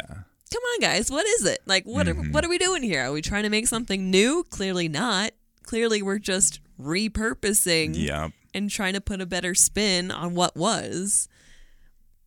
Come 0.51 0.63
on 0.63 0.79
guys 0.79 1.11
what 1.11 1.25
is 1.25 1.45
it? 1.45 1.59
Like 1.65 1.85
what 1.85 2.07
are, 2.07 2.15
mm-hmm. 2.15 2.31
what 2.31 2.43
are 2.43 2.49
we 2.49 2.57
doing 2.57 2.83
here? 2.83 3.05
Are 3.05 3.11
we 3.11 3.21
trying 3.21 3.43
to 3.43 3.49
make 3.49 3.67
something 3.67 4.09
new? 4.09 4.43
Clearly 4.49 4.87
not. 4.87 5.31
Clearly 5.63 6.01
we're 6.01 6.19
just 6.19 6.59
repurposing 6.79 7.91
yeah 7.93 8.29
and 8.53 8.69
trying 8.69 8.93
to 8.93 9.01
put 9.01 9.21
a 9.21 9.25
better 9.25 9.53
spin 9.53 10.11
on 10.11 10.33
what 10.33 10.55
was 10.55 11.27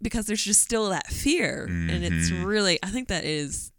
because 0.01 0.27
there's 0.27 0.45
just 0.45 0.63
still 0.63 0.91
that 0.91 1.07
fear. 1.09 1.65
And 1.65 2.05
it's 2.05 2.31
mm-hmm. 2.31 2.45
really 2.45 2.79
i 2.83 2.89
think 2.89 3.09
that 3.09 3.25
is 3.25 3.73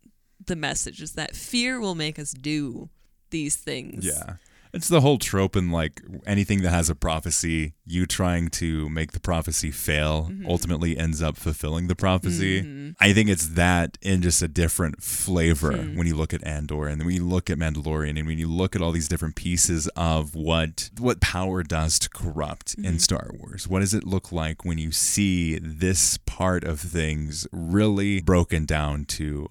the 0.45 0.55
message 0.55 1.01
is 1.01 1.13
that 1.13 1.35
fear 1.35 1.79
will 1.79 1.95
make 1.95 2.19
us 2.19 2.31
do 2.31 2.89
these 3.29 3.55
things. 3.55 4.05
Yeah 4.05 4.35
it's 4.73 4.87
the 4.87 5.01
whole 5.01 5.19
trope 5.19 5.55
in 5.55 5.71
like 5.71 6.01
anything 6.25 6.63
that 6.63 6.71
has 6.71 6.89
a 6.89 6.95
prophecy 6.95 7.73
you 7.85 8.05
trying 8.05 8.49
to 8.49 8.89
make 8.89 9.11
the 9.11 9.19
prophecy 9.19 9.69
fail 9.69 10.29
mm-hmm. 10.31 10.49
ultimately 10.49 10.97
ends 10.97 11.21
up 11.21 11.37
fulfilling 11.37 11.87
the 11.87 11.95
prophecy. 11.95 12.63
Mm-hmm. 12.63 12.91
I 12.99 13.13
think 13.13 13.29
it's 13.29 13.49
that 13.49 13.97
in 14.01 14.21
just 14.21 14.41
a 14.41 14.47
different 14.47 15.03
flavor 15.03 15.77
hmm. 15.77 15.97
when 15.97 16.07
you 16.07 16.15
look 16.15 16.33
at 16.33 16.45
andor 16.45 16.87
and 16.87 17.03
when 17.05 17.13
you 17.13 17.25
look 17.25 17.49
at 17.49 17.57
mandalorian 17.57 18.17
and 18.17 18.27
when 18.27 18.37
you 18.37 18.47
look 18.47 18.75
at 18.75 18.81
all 18.81 18.91
these 18.91 19.07
different 19.07 19.35
pieces 19.35 19.87
of 19.95 20.33
what 20.33 20.89
what 20.97 21.21
power 21.21 21.61
does 21.61 21.99
to 21.99 22.09
corrupt 22.09 22.73
in 22.75 22.83
mm-hmm. 22.83 22.97
star 22.97 23.31
wars. 23.33 23.67
What 23.67 23.79
does 23.81 23.93
it 23.93 24.05
look 24.05 24.31
like 24.31 24.65
when 24.65 24.77
you 24.77 24.91
see 24.91 25.59
this 25.59 26.17
part 26.17 26.63
of 26.63 26.79
things 26.79 27.47
really 27.51 28.21
broken 28.21 28.65
down 28.65 29.05
to 29.05 29.47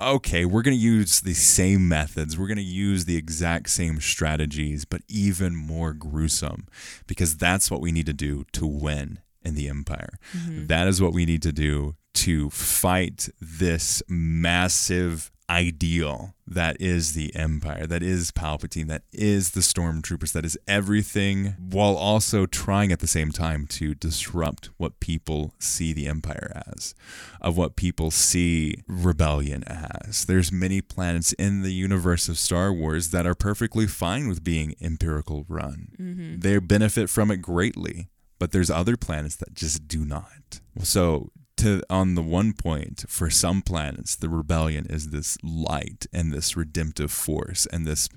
okay, 0.00 0.44
we're 0.44 0.62
going 0.62 0.76
to 0.76 0.82
use 0.82 1.20
the 1.20 1.34
same 1.34 1.88
methods. 1.88 2.38
We're 2.38 2.46
going 2.46 2.56
to 2.56 2.62
use 2.62 3.04
the 3.04 3.16
exact 3.16 3.70
same 3.70 4.00
strategies, 4.00 4.84
but 4.84 5.02
even 5.08 5.54
more 5.54 5.92
gruesome 5.92 6.66
because 7.06 7.36
that's 7.36 7.70
what 7.70 7.80
we 7.80 7.92
need 7.92 8.06
to 8.06 8.12
do 8.12 8.44
to 8.52 8.66
win 8.66 9.20
in 9.42 9.54
the 9.54 9.68
empire. 9.68 10.18
Mm-hmm. 10.36 10.66
That 10.66 10.88
is 10.88 11.00
what 11.00 11.12
we 11.12 11.24
need 11.24 11.42
to 11.42 11.52
do 11.52 11.96
to 12.12 12.50
fight 12.50 13.28
this 13.40 14.02
massive 14.08 15.30
ideal 15.50 16.34
that 16.46 16.80
is 16.80 17.12
the 17.12 17.34
empire, 17.34 17.86
that 17.86 18.02
is 18.02 18.30
Palpatine, 18.30 18.86
that 18.86 19.02
is 19.12 19.50
the 19.50 19.60
stormtroopers, 19.60 20.32
that 20.32 20.44
is 20.44 20.56
everything, 20.66 21.56
while 21.58 21.96
also 21.96 22.46
trying 22.46 22.92
at 22.92 23.00
the 23.00 23.06
same 23.06 23.32
time 23.32 23.66
to 23.66 23.94
disrupt 23.94 24.70
what 24.76 25.00
people 25.00 25.54
see 25.58 25.92
the 25.92 26.06
empire 26.06 26.62
as, 26.68 26.94
of 27.40 27.56
what 27.56 27.76
people 27.76 28.10
see 28.10 28.76
rebellion 28.86 29.64
as. 29.66 30.24
There's 30.24 30.52
many 30.52 30.80
planets 30.80 31.32
in 31.32 31.62
the 31.62 31.72
universe 31.72 32.28
of 32.28 32.38
Star 32.38 32.72
Wars 32.72 33.10
that 33.10 33.26
are 33.26 33.34
perfectly 33.34 33.86
fine 33.86 34.28
with 34.28 34.44
being 34.44 34.74
empirical 34.80 35.44
run. 35.48 35.88
Mm-hmm. 36.00 36.40
They 36.40 36.58
benefit 36.58 37.10
from 37.10 37.30
it 37.30 37.38
greatly, 37.38 38.08
but 38.38 38.52
there's 38.52 38.70
other 38.70 38.96
planets 38.96 39.36
that 39.36 39.54
just 39.54 39.88
do 39.88 40.04
not. 40.04 40.60
So 40.82 41.30
to 41.60 41.82
on 41.90 42.14
the 42.14 42.22
one 42.22 42.52
point 42.52 43.04
for 43.08 43.30
some 43.30 43.62
planets 43.62 44.16
the 44.16 44.28
rebellion 44.28 44.86
is 44.88 45.10
this 45.10 45.36
light 45.42 46.06
and 46.12 46.32
this 46.32 46.56
redemptive 46.56 47.12
force 47.12 47.66
and 47.66 47.86
this 47.86 48.08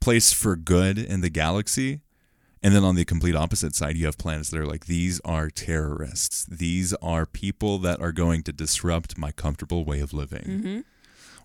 place 0.00 0.32
for 0.32 0.56
good 0.56 0.98
in 0.98 1.20
the 1.20 1.30
galaxy. 1.30 2.00
And 2.62 2.74
then 2.74 2.84
on 2.84 2.94
the 2.94 3.06
complete 3.06 3.34
opposite 3.34 3.74
side 3.74 3.96
you 3.96 4.04
have 4.06 4.18
planets 4.18 4.50
that 4.50 4.60
are 4.60 4.66
like 4.66 4.86
these 4.86 5.20
are 5.24 5.48
terrorists. 5.48 6.44
These 6.44 6.92
are 6.94 7.24
people 7.24 7.78
that 7.78 8.00
are 8.00 8.12
going 8.12 8.42
to 8.44 8.52
disrupt 8.52 9.16
my 9.16 9.32
comfortable 9.32 9.84
way 9.84 10.00
of 10.00 10.12
living. 10.12 10.44
Mm-hmm. 10.44 10.80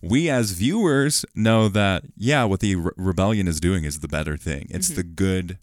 We 0.02 0.30
as 0.30 0.52
viewers 0.52 1.26
know 1.34 1.70
that 1.70 2.04
yeah 2.18 2.44
what 2.44 2.60
the 2.60 2.76
re- 2.76 2.92
rebellion 2.98 3.48
is 3.48 3.62
doing 3.62 3.86
is 3.86 4.02
the 4.02 4.10
better 4.10 4.36
thing. 4.36 4.68
It's 4.70 4.88
mm-hmm. 4.88 4.98
the 4.98 5.04
good 5.04 5.58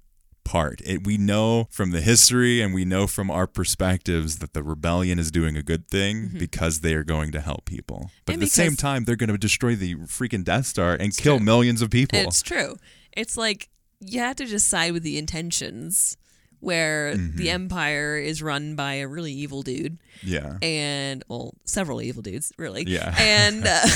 part 0.53 0.77
it, 0.93 0.99
we 1.07 1.17
know 1.31 1.67
from 1.71 1.89
the 1.97 2.01
history 2.13 2.61
and 2.63 2.75
we 2.79 2.85
know 2.85 3.07
from 3.07 3.31
our 3.39 3.47
perspectives 3.47 4.31
that 4.41 4.53
the 4.53 4.63
rebellion 4.63 5.19
is 5.19 5.31
doing 5.31 5.57
a 5.57 5.63
good 5.63 5.85
thing 5.89 6.15
because 6.45 6.75
they 6.81 6.95
are 6.99 7.05
going 7.15 7.31
to 7.33 7.41
help 7.41 7.65
people 7.65 8.01
but 8.27 8.35
And 8.35 8.43
at 8.43 8.47
the 8.47 8.51
same 8.63 8.77
time 8.77 9.05
they're 9.05 9.17
going 9.25 9.31
to 9.31 9.39
destroy 9.39 9.75
the 9.85 9.95
freaking 10.19 10.45
death 10.45 10.67
star 10.67 10.91
and 11.01 11.17
kill 11.17 11.39
true. 11.39 11.45
millions 11.53 11.81
of 11.85 11.89
people 11.91 12.19
It's 12.19 12.43
true. 12.43 12.77
It's 13.21 13.37
like 13.37 13.61
you 14.01 14.19
have 14.27 14.37
to 14.37 14.47
just 14.47 14.67
side 14.69 14.93
with 14.93 15.05
the 15.05 15.17
intentions 15.25 16.17
where 16.61 17.15
Mm-hmm. 17.15 17.37
the 17.41 17.51
empire 17.51 18.17
is 18.17 18.43
run 18.43 18.77
by 18.77 18.93
a 19.05 19.09
really 19.09 19.33
evil 19.45 19.63
dude 19.63 19.99
yeah 20.23 20.59
and 20.63 21.25
well 21.29 21.55
several 21.65 22.01
evil 22.09 22.23
dudes 22.23 22.53
really 22.59 22.85
Yeah. 22.87 23.15
and 23.37 23.65
uh, 23.67 23.87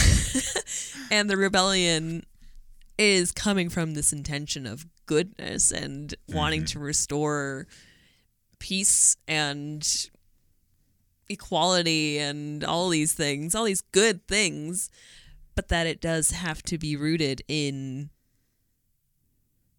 and 1.10 1.30
the 1.30 1.36
rebellion 1.36 2.24
is 2.98 3.30
coming 3.30 3.68
from 3.68 3.94
this 3.94 4.12
intention 4.12 4.66
of 4.66 4.86
goodness 5.06 5.70
and 5.72 6.14
wanting 6.28 6.60
Mm-hmm. 6.62 6.78
to 6.78 6.78
restore 6.80 7.66
peace 8.58 9.16
and 9.28 10.08
equality 11.28 12.18
and 12.18 12.62
all 12.64 12.88
these 12.88 13.12
things 13.12 13.54
all 13.54 13.64
these 13.64 13.82
good 13.92 14.26
things 14.28 14.90
but 15.54 15.68
that 15.68 15.86
it 15.86 16.00
does 16.00 16.30
have 16.30 16.62
to 16.62 16.78
be 16.78 16.94
rooted 16.96 17.42
in 17.48 18.10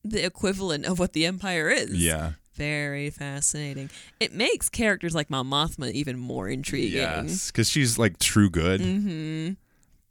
the 0.04 0.26
equivalent 0.26 0.86
of 0.86 1.00
what 1.00 1.14
the 1.14 1.26
empire 1.26 1.70
is 1.70 1.94
yeah 1.94 2.34
very 2.56 3.12
fascinating. 3.12 3.88
It 4.20 4.34
makes 4.34 4.68
characters 4.68 5.14
like 5.14 5.30
Mon 5.30 5.46
Mothma 5.46 5.92
even 5.92 6.18
more 6.18 6.50
intriguing. 6.50 6.94
yes 7.02 7.52
because 7.52 7.70
she's 7.70 8.00
like 8.00 8.18
true 8.18 8.50
good 8.50 8.82
Mm-hmm. 8.82 9.54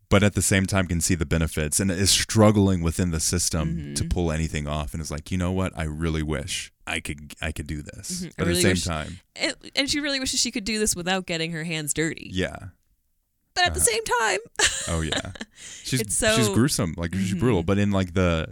But 0.09 0.23
at 0.23 0.35
the 0.35 0.43
same 0.43 0.67
time 0.67 0.87
can 0.87 1.01
see 1.01 1.15
the 1.15 1.27
benefits 1.27 1.81
and 1.81 1.91
is 1.91 2.11
struggling 2.11 2.83
within 2.83 3.11
the 3.11 3.21
system 3.21 3.77
Mm-hmm. 3.77 3.95
to 3.95 4.05
pull 4.05 4.31
anything 4.33 4.67
off 4.69 4.93
and 4.95 5.01
is 5.01 5.11
like 5.11 5.31
you 5.31 5.39
know 5.39 5.53
what 5.53 5.73
i 5.77 5.83
really 5.85 6.23
wish 6.23 6.73
i 6.87 7.01
could 7.01 7.35
i 7.43 7.51
could 7.53 7.67
do 7.67 7.83
this 7.83 8.21
Mm-hmm. 8.23 8.29
But 8.39 8.49
at 8.49 8.55
the 8.55 8.61
same 8.61 8.77
time 8.77 9.19
And, 9.35 9.55
and 9.75 9.91
she 9.91 10.01
really 10.01 10.21
wishes 10.21 10.41
she 10.41 10.51
could 10.51 10.65
do 10.65 10.79
this 10.79 10.95
without 10.97 11.27
getting 11.27 11.53
her 11.53 11.65
hands 11.65 11.93
dirty. 11.95 12.31
yeah 12.33 12.57
But 13.55 13.67
at 13.67 13.75
the 13.75 13.81
same 13.81 14.05
time, 14.21 14.39
Oh 14.89 15.01
yeah, 15.01 15.33
she's 15.83 16.01
It's 16.03 16.15
so- 16.17 16.29
Mm-hmm. 16.29 16.37
she's 16.39 16.49
gruesome, 16.51 16.95
like 16.97 17.15
she's 17.15 17.35
brutal, 17.35 17.63
but 17.63 17.79
in 17.79 17.91
like 17.91 18.13
the 18.15 18.47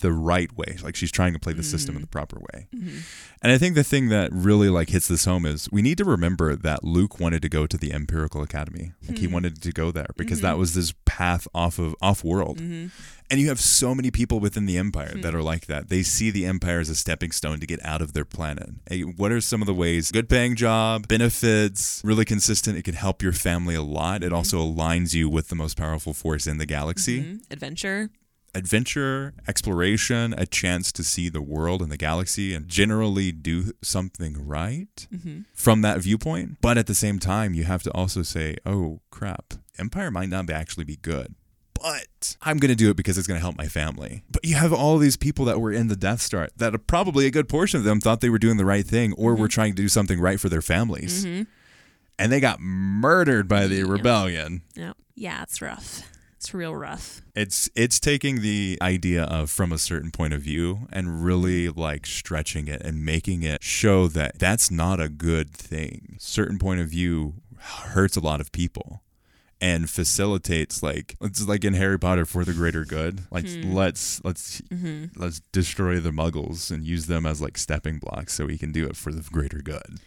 the 0.00 0.12
right 0.12 0.54
way. 0.56 0.76
Like 0.82 0.94
she's 0.96 1.10
trying 1.10 1.32
to 1.32 1.38
play 1.38 1.52
the 1.54 1.62
system 1.62 1.94
Mm-hmm. 1.94 1.96
in 1.96 2.02
the 2.02 2.08
proper 2.08 2.38
way. 2.52 2.68
And 3.42 3.52
I 3.52 3.58
think 3.58 3.74
the 3.74 3.84
thing 3.84 4.08
that 4.10 4.30
really 4.32 4.68
like 4.68 4.90
hits 4.90 5.08
this 5.08 5.24
home 5.24 5.46
is 5.46 5.68
we 5.72 5.80
need 5.82 5.96
to 5.98 6.04
remember 6.04 6.54
that 6.56 6.84
Luke 6.84 7.18
wanted 7.20 7.40
to 7.42 7.48
go 7.48 7.66
to 7.66 7.78
the 7.78 7.92
Empirical 7.92 8.42
Academy. 8.42 8.92
Like 9.08 9.16
Hmm. 9.18 9.20
he 9.22 9.26
wanted 9.26 9.62
to 9.62 9.72
go 9.72 9.90
there 9.90 10.08
because 10.16 10.38
Mm-hmm. 10.38 10.46
that 10.48 10.58
was 10.58 10.74
his 10.74 10.92
path 11.06 11.48
off 11.54 11.78
of 11.78 11.94
off 12.02 12.22
world. 12.24 12.58
And 12.60 13.40
you 13.40 13.48
have 13.48 13.58
so 13.60 13.92
many 13.94 14.10
people 14.10 14.38
within 14.38 14.66
the 14.66 14.76
Empire 14.78 15.12
Hmm. 15.14 15.20
that 15.22 15.34
are 15.34 15.42
like 15.42 15.66
that. 15.66 15.88
They 15.88 16.02
see 16.02 16.30
the 16.30 16.44
Empire 16.46 16.80
as 16.80 16.88
a 16.90 16.94
stepping 16.94 17.32
stone 17.32 17.58
to 17.60 17.66
get 17.66 17.84
out 17.84 18.02
of 18.02 18.12
their 18.12 18.24
planet. 18.26 18.70
Hey, 18.88 19.00
what 19.02 19.32
are 19.32 19.40
some 19.40 19.62
of 19.62 19.66
the 19.66 19.74
ways? 19.74 20.10
Good 20.12 20.28
paying 20.28 20.56
job, 20.56 21.08
benefits, 21.08 22.00
really 22.04 22.24
consistent. 22.24 22.76
It 22.78 22.82
can 22.82 22.94
help 22.94 23.22
your 23.22 23.32
family 23.32 23.74
a 23.74 23.82
lot. 23.82 24.22
It 24.22 24.32
also 24.32 24.58
aligns 24.60 25.14
you 25.14 25.28
with 25.28 25.48
the 25.48 25.56
most 25.56 25.76
powerful 25.76 26.12
force 26.14 26.46
in 26.46 26.58
the 26.58 26.66
galaxy. 26.66 27.38
Adventure. 27.50 28.10
Adventure, 28.56 29.34
exploration, 29.46 30.34
a 30.38 30.46
chance 30.46 30.90
to 30.92 31.04
see 31.04 31.28
the 31.28 31.42
world 31.42 31.82
and 31.82 31.92
the 31.92 31.96
galaxy 31.96 32.54
and 32.54 32.66
generally 32.68 33.30
do 33.30 33.72
something 33.82 34.46
right 34.46 35.06
mm-hmm. 35.14 35.40
from 35.52 35.82
that 35.82 36.00
viewpoint. 36.00 36.58
But 36.60 36.78
at 36.78 36.86
the 36.86 36.94
same 36.94 37.18
time, 37.18 37.54
you 37.54 37.64
have 37.64 37.82
to 37.84 37.92
also 37.92 38.22
say, 38.22 38.56
oh 38.64 39.00
crap, 39.10 39.54
Empire 39.78 40.10
might 40.10 40.30
not 40.30 40.48
actually 40.50 40.84
be 40.84 40.96
good. 40.96 41.34
But 41.74 42.36
I'm 42.40 42.56
going 42.56 42.70
to 42.70 42.74
do 42.74 42.88
it 42.88 42.96
because 42.96 43.18
it's 43.18 43.26
going 43.26 43.38
to 43.38 43.42
help 43.42 43.58
my 43.58 43.68
family. 43.68 44.22
But 44.30 44.44
you 44.44 44.54
have 44.54 44.72
all 44.72 44.96
these 44.96 45.18
people 45.18 45.44
that 45.44 45.60
were 45.60 45.72
in 45.72 45.88
the 45.88 45.96
Death 45.96 46.22
Star 46.22 46.48
that 46.56 46.74
are 46.74 46.78
probably 46.78 47.26
a 47.26 47.30
good 47.30 47.50
portion 47.50 47.78
of 47.78 47.84
them 47.84 48.00
thought 48.00 48.22
they 48.22 48.30
were 48.30 48.38
doing 48.38 48.56
the 48.56 48.64
right 48.64 48.86
thing 48.86 49.12
or 49.12 49.32
were 49.32 49.40
mm-hmm. 49.40 49.46
trying 49.48 49.72
to 49.74 49.82
do 49.82 49.88
something 49.88 50.18
right 50.18 50.40
for 50.40 50.48
their 50.48 50.62
families. 50.62 51.26
Mm-hmm. 51.26 51.42
And 52.18 52.32
they 52.32 52.40
got 52.40 52.60
murdered 52.60 53.46
by 53.46 53.66
the 53.66 53.84
rebellion. 53.84 54.62
Yeah. 54.74 54.94
Yeah, 55.14 55.42
it's 55.42 55.60
rough. 55.60 56.10
It's 56.46 56.54
real 56.54 56.76
rough. 56.76 57.22
It's 57.34 57.68
it's 57.74 57.98
taking 57.98 58.40
the 58.40 58.78
idea 58.80 59.24
of 59.24 59.50
from 59.50 59.72
a 59.72 59.78
certain 59.78 60.12
point 60.12 60.32
of 60.32 60.42
view 60.42 60.86
and 60.92 61.24
really 61.24 61.68
like 61.68 62.06
stretching 62.06 62.68
it 62.68 62.82
and 62.82 63.04
making 63.04 63.42
it 63.42 63.64
show 63.64 64.06
that 64.06 64.38
that's 64.38 64.70
not 64.70 65.00
a 65.00 65.08
good 65.08 65.50
thing. 65.50 66.14
Certain 66.20 66.56
point 66.60 66.80
of 66.80 66.86
view 66.86 67.34
hurts 67.58 68.16
a 68.16 68.20
lot 68.20 68.40
of 68.40 68.52
people 68.52 69.02
and 69.60 69.90
facilitates 69.90 70.84
like 70.84 71.16
it's 71.20 71.48
like 71.48 71.64
in 71.64 71.74
Harry 71.74 71.98
Potter 71.98 72.24
for 72.24 72.44
the 72.44 72.52
greater 72.52 72.84
good. 72.84 73.22
Like 73.32 73.48
hmm. 73.48 73.74
let's 73.74 74.24
let's 74.24 74.60
mm-hmm. 74.60 75.20
let's 75.20 75.40
destroy 75.50 75.98
the 75.98 76.12
muggles 76.12 76.70
and 76.70 76.84
use 76.84 77.06
them 77.06 77.26
as 77.26 77.42
like 77.42 77.58
stepping 77.58 77.98
blocks 77.98 78.34
so 78.34 78.46
we 78.46 78.56
can 78.56 78.70
do 78.70 78.86
it 78.86 78.94
for 78.94 79.10
the 79.10 79.28
greater 79.32 79.58
good. 79.58 79.98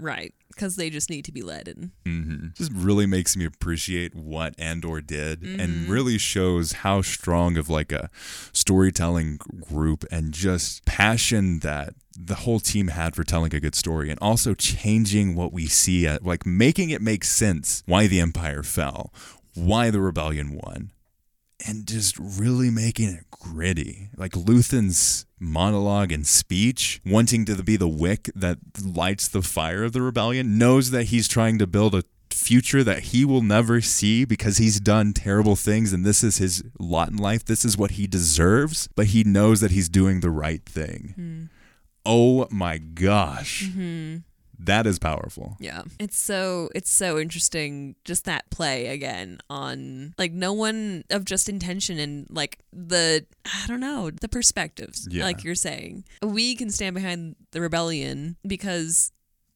Right. 0.00 0.34
Because 0.48 0.76
they 0.76 0.90
just 0.90 1.10
need 1.10 1.24
to 1.26 1.32
be 1.32 1.42
led 1.42 1.68
in. 1.68 1.92
hmm 2.04 2.48
Just 2.54 2.72
really 2.74 3.06
makes 3.06 3.36
me 3.36 3.44
appreciate 3.44 4.14
what 4.14 4.54
Andor 4.58 5.00
did 5.00 5.42
and 5.42 5.88
really 5.88 6.18
shows 6.18 6.72
how 6.72 7.02
strong 7.02 7.56
of 7.56 7.68
like 7.68 7.92
a 7.92 8.10
storytelling 8.52 9.36
group 9.36 10.04
and 10.10 10.32
just 10.32 10.84
passion 10.84 11.60
that 11.60 11.94
the 12.18 12.34
whole 12.34 12.60
team 12.60 12.88
had 12.88 13.14
for 13.14 13.24
telling 13.24 13.54
a 13.54 13.60
good 13.60 13.74
story 13.74 14.10
and 14.10 14.18
also 14.20 14.52
changing 14.54 15.34
what 15.34 15.52
we 15.52 15.66
see 15.66 16.06
at 16.06 16.24
like 16.24 16.44
making 16.44 16.90
it 16.90 17.00
make 17.00 17.24
sense 17.24 17.82
why 17.86 18.06
the 18.06 18.20
empire 18.20 18.62
fell, 18.62 19.12
why 19.54 19.90
the 19.90 20.00
rebellion 20.00 20.52
won. 20.54 20.90
And 21.66 21.86
just 21.86 22.18
really 22.18 22.70
making 22.70 23.08
it 23.10 23.24
gritty. 23.30 24.08
Like 24.16 24.34
Luthen's 24.34 25.26
monologue 25.40 26.12
and 26.12 26.26
speech, 26.26 27.00
wanting 27.04 27.44
to 27.46 27.62
be 27.62 27.76
the 27.76 27.88
wick 27.88 28.30
that 28.34 28.58
lights 28.84 29.26
the 29.26 29.42
fire 29.42 29.82
of 29.82 29.92
the 29.92 30.02
rebellion, 30.02 30.58
knows 30.58 30.90
that 30.90 31.04
he's 31.04 31.26
trying 31.26 31.58
to 31.58 31.66
build 31.66 31.94
a 31.94 32.04
future 32.32 32.84
that 32.84 33.04
he 33.04 33.24
will 33.24 33.42
never 33.42 33.80
see 33.80 34.24
because 34.24 34.58
he's 34.58 34.78
done 34.80 35.12
terrible 35.12 35.56
things 35.56 35.92
and 35.92 36.04
this 36.04 36.22
is 36.22 36.38
his 36.38 36.62
lot 36.78 37.08
in 37.08 37.16
life. 37.16 37.44
This 37.44 37.64
is 37.64 37.76
what 37.76 37.92
he 37.92 38.06
deserves, 38.06 38.88
but 38.94 39.06
he 39.06 39.24
knows 39.24 39.60
that 39.60 39.70
he's 39.70 39.88
doing 39.88 40.20
the 40.20 40.30
right 40.30 40.64
thing. 40.64 41.14
Hmm. 41.16 41.44
Oh 42.04 42.46
my 42.50 42.78
gosh. 42.78 43.64
Mm-hmm. 43.64 44.18
That 44.64 44.86
is 44.86 44.98
powerful. 44.98 45.56
Yeah. 45.58 45.82
It's 45.98 46.18
so 46.18 46.68
it's 46.74 46.90
so 46.90 47.18
interesting 47.18 47.96
just 48.04 48.24
that 48.26 48.50
play 48.50 48.88
again 48.88 49.38
on 49.48 50.14
like 50.18 50.32
no 50.32 50.52
one 50.52 51.04
of 51.10 51.24
just 51.24 51.48
intention 51.48 51.98
and 51.98 52.26
like 52.30 52.58
the 52.72 53.24
I 53.46 53.66
don't 53.66 53.80
know, 53.80 54.10
the 54.10 54.28
perspectives 54.28 55.08
Yeah. 55.10 55.24
like 55.24 55.44
you're 55.44 55.54
saying. 55.54 56.04
We 56.22 56.54
can 56.56 56.70
stand 56.70 56.94
behind 56.94 57.36
the 57.52 57.60
rebellion 57.60 58.36
because 58.46 59.12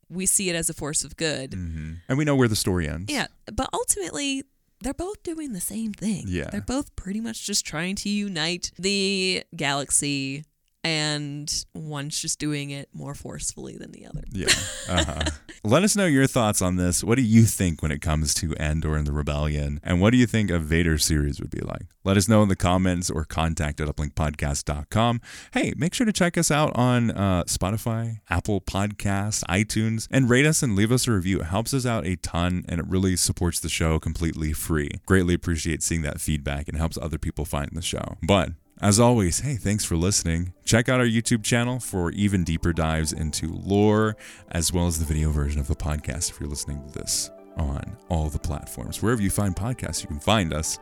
we 0.08 0.26
see 0.26 0.48
it 0.50 0.56
as 0.56 0.68
a 0.70 0.74
force 0.74 1.04
of 1.04 1.16
good. 1.16 1.54
hmm 1.54 1.92
And 2.08 2.16
we 2.18 2.24
know 2.24 2.36
where 2.36 2.48
the 2.48 2.56
story 2.56 2.88
ends. 2.88 3.12
Yeah, 3.12 3.26
but 3.52 3.68
ultimately 3.72 4.44
they're 4.80 4.94
both 4.94 5.22
doing 5.22 5.52
the 5.54 5.60
same 5.60 5.92
thing. 5.92 6.24
Yeah. 6.28 6.48
They're 6.50 6.60
both 6.60 6.94
pretty 6.94 7.20
much 7.20 7.46
just 7.46 7.64
trying 7.66 7.96
to 7.96 8.08
unite 8.08 8.70
the 8.78 9.44
galaxy 9.56 10.44
and 10.84 11.64
one's 11.74 12.20
just 12.20 12.38
doing 12.38 12.68
it 12.68 12.90
more 12.92 13.14
forcefully 13.14 13.76
than 13.78 13.90
the 13.90 14.06
other. 14.06 14.22
Yeah. 14.30 14.48
Uh-huh. 14.88 15.30
Let 15.64 15.82
us 15.82 15.96
know 15.96 16.04
your 16.04 16.26
thoughts 16.26 16.60
on 16.60 16.76
this. 16.76 17.02
What 17.02 17.16
do 17.16 17.22
you 17.22 17.44
think 17.44 17.80
when 17.80 17.90
it 17.90 18.02
comes 18.02 18.34
to 18.34 18.54
Andor 18.56 18.94
and 18.94 19.06
the 19.06 19.12
Rebellion? 19.12 19.80
And 19.82 20.00
what 20.00 20.10
do 20.10 20.18
you 20.18 20.26
think 20.26 20.50
a 20.50 20.58
Vader 20.58 20.98
series 20.98 21.40
would 21.40 21.50
be 21.50 21.60
like? 21.60 21.86
Let 22.04 22.18
us 22.18 22.28
know 22.28 22.42
in 22.42 22.50
the 22.50 22.56
comments 22.56 23.10
or 23.10 23.24
contact 23.24 23.80
at 23.80 23.88
uplinkpodcast.com. 23.88 25.22
Hey, 25.54 25.72
make 25.74 25.94
sure 25.94 26.04
to 26.04 26.12
check 26.12 26.36
us 26.36 26.50
out 26.50 26.70
on 26.74 27.10
uh, 27.12 27.44
Spotify, 27.44 28.20
Apple 28.28 28.60
Podcasts, 28.60 29.42
iTunes, 29.44 30.06
and 30.10 30.28
rate 30.28 30.44
us 30.44 30.62
and 30.62 30.76
leave 30.76 30.92
us 30.92 31.08
a 31.08 31.12
review. 31.12 31.40
It 31.40 31.46
helps 31.46 31.72
us 31.72 31.86
out 31.86 32.06
a 32.06 32.16
ton 32.16 32.64
and 32.68 32.78
it 32.78 32.86
really 32.86 33.16
supports 33.16 33.58
the 33.58 33.70
show 33.70 33.98
completely 33.98 34.52
free. 34.52 34.90
Greatly 35.06 35.32
appreciate 35.32 35.82
seeing 35.82 36.02
that 36.02 36.20
feedback 36.20 36.68
and 36.68 36.76
helps 36.76 36.98
other 36.98 37.16
people 37.16 37.46
find 37.46 37.70
the 37.72 37.80
show. 37.80 38.18
But 38.22 38.50
as 38.82 39.00
always, 39.00 39.40
hey, 39.40 39.56
thanks 39.56 39.84
for 39.84 39.96
listening. 39.96 40.52
Check 40.64 40.88
out 40.88 41.00
our 41.00 41.06
YouTube 41.06 41.42
channel 41.42 41.78
for 41.78 42.10
even 42.12 42.44
deeper 42.44 42.72
dives 42.72 43.12
into 43.12 43.54
lore, 43.64 44.16
as 44.50 44.72
well 44.72 44.86
as 44.86 44.98
the 44.98 45.04
video 45.04 45.30
version 45.30 45.60
of 45.60 45.68
the 45.68 45.76
podcast 45.76 46.30
if 46.30 46.40
you're 46.40 46.48
listening 46.48 46.82
to 46.86 46.98
this 46.98 47.30
on 47.56 47.96
all 48.08 48.28
the 48.28 48.38
platforms. 48.38 49.02
Wherever 49.02 49.22
you 49.22 49.30
find 49.30 49.54
podcasts, 49.54 50.02
you 50.02 50.08
can 50.08 50.20
find 50.20 50.52
us. 50.52 50.78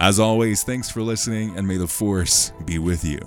As 0.00 0.18
always, 0.20 0.64
thanks 0.64 0.90
for 0.90 1.02
listening, 1.02 1.56
and 1.56 1.66
may 1.66 1.76
the 1.76 1.86
Force 1.86 2.52
be 2.66 2.78
with 2.78 3.04
you. 3.04 3.20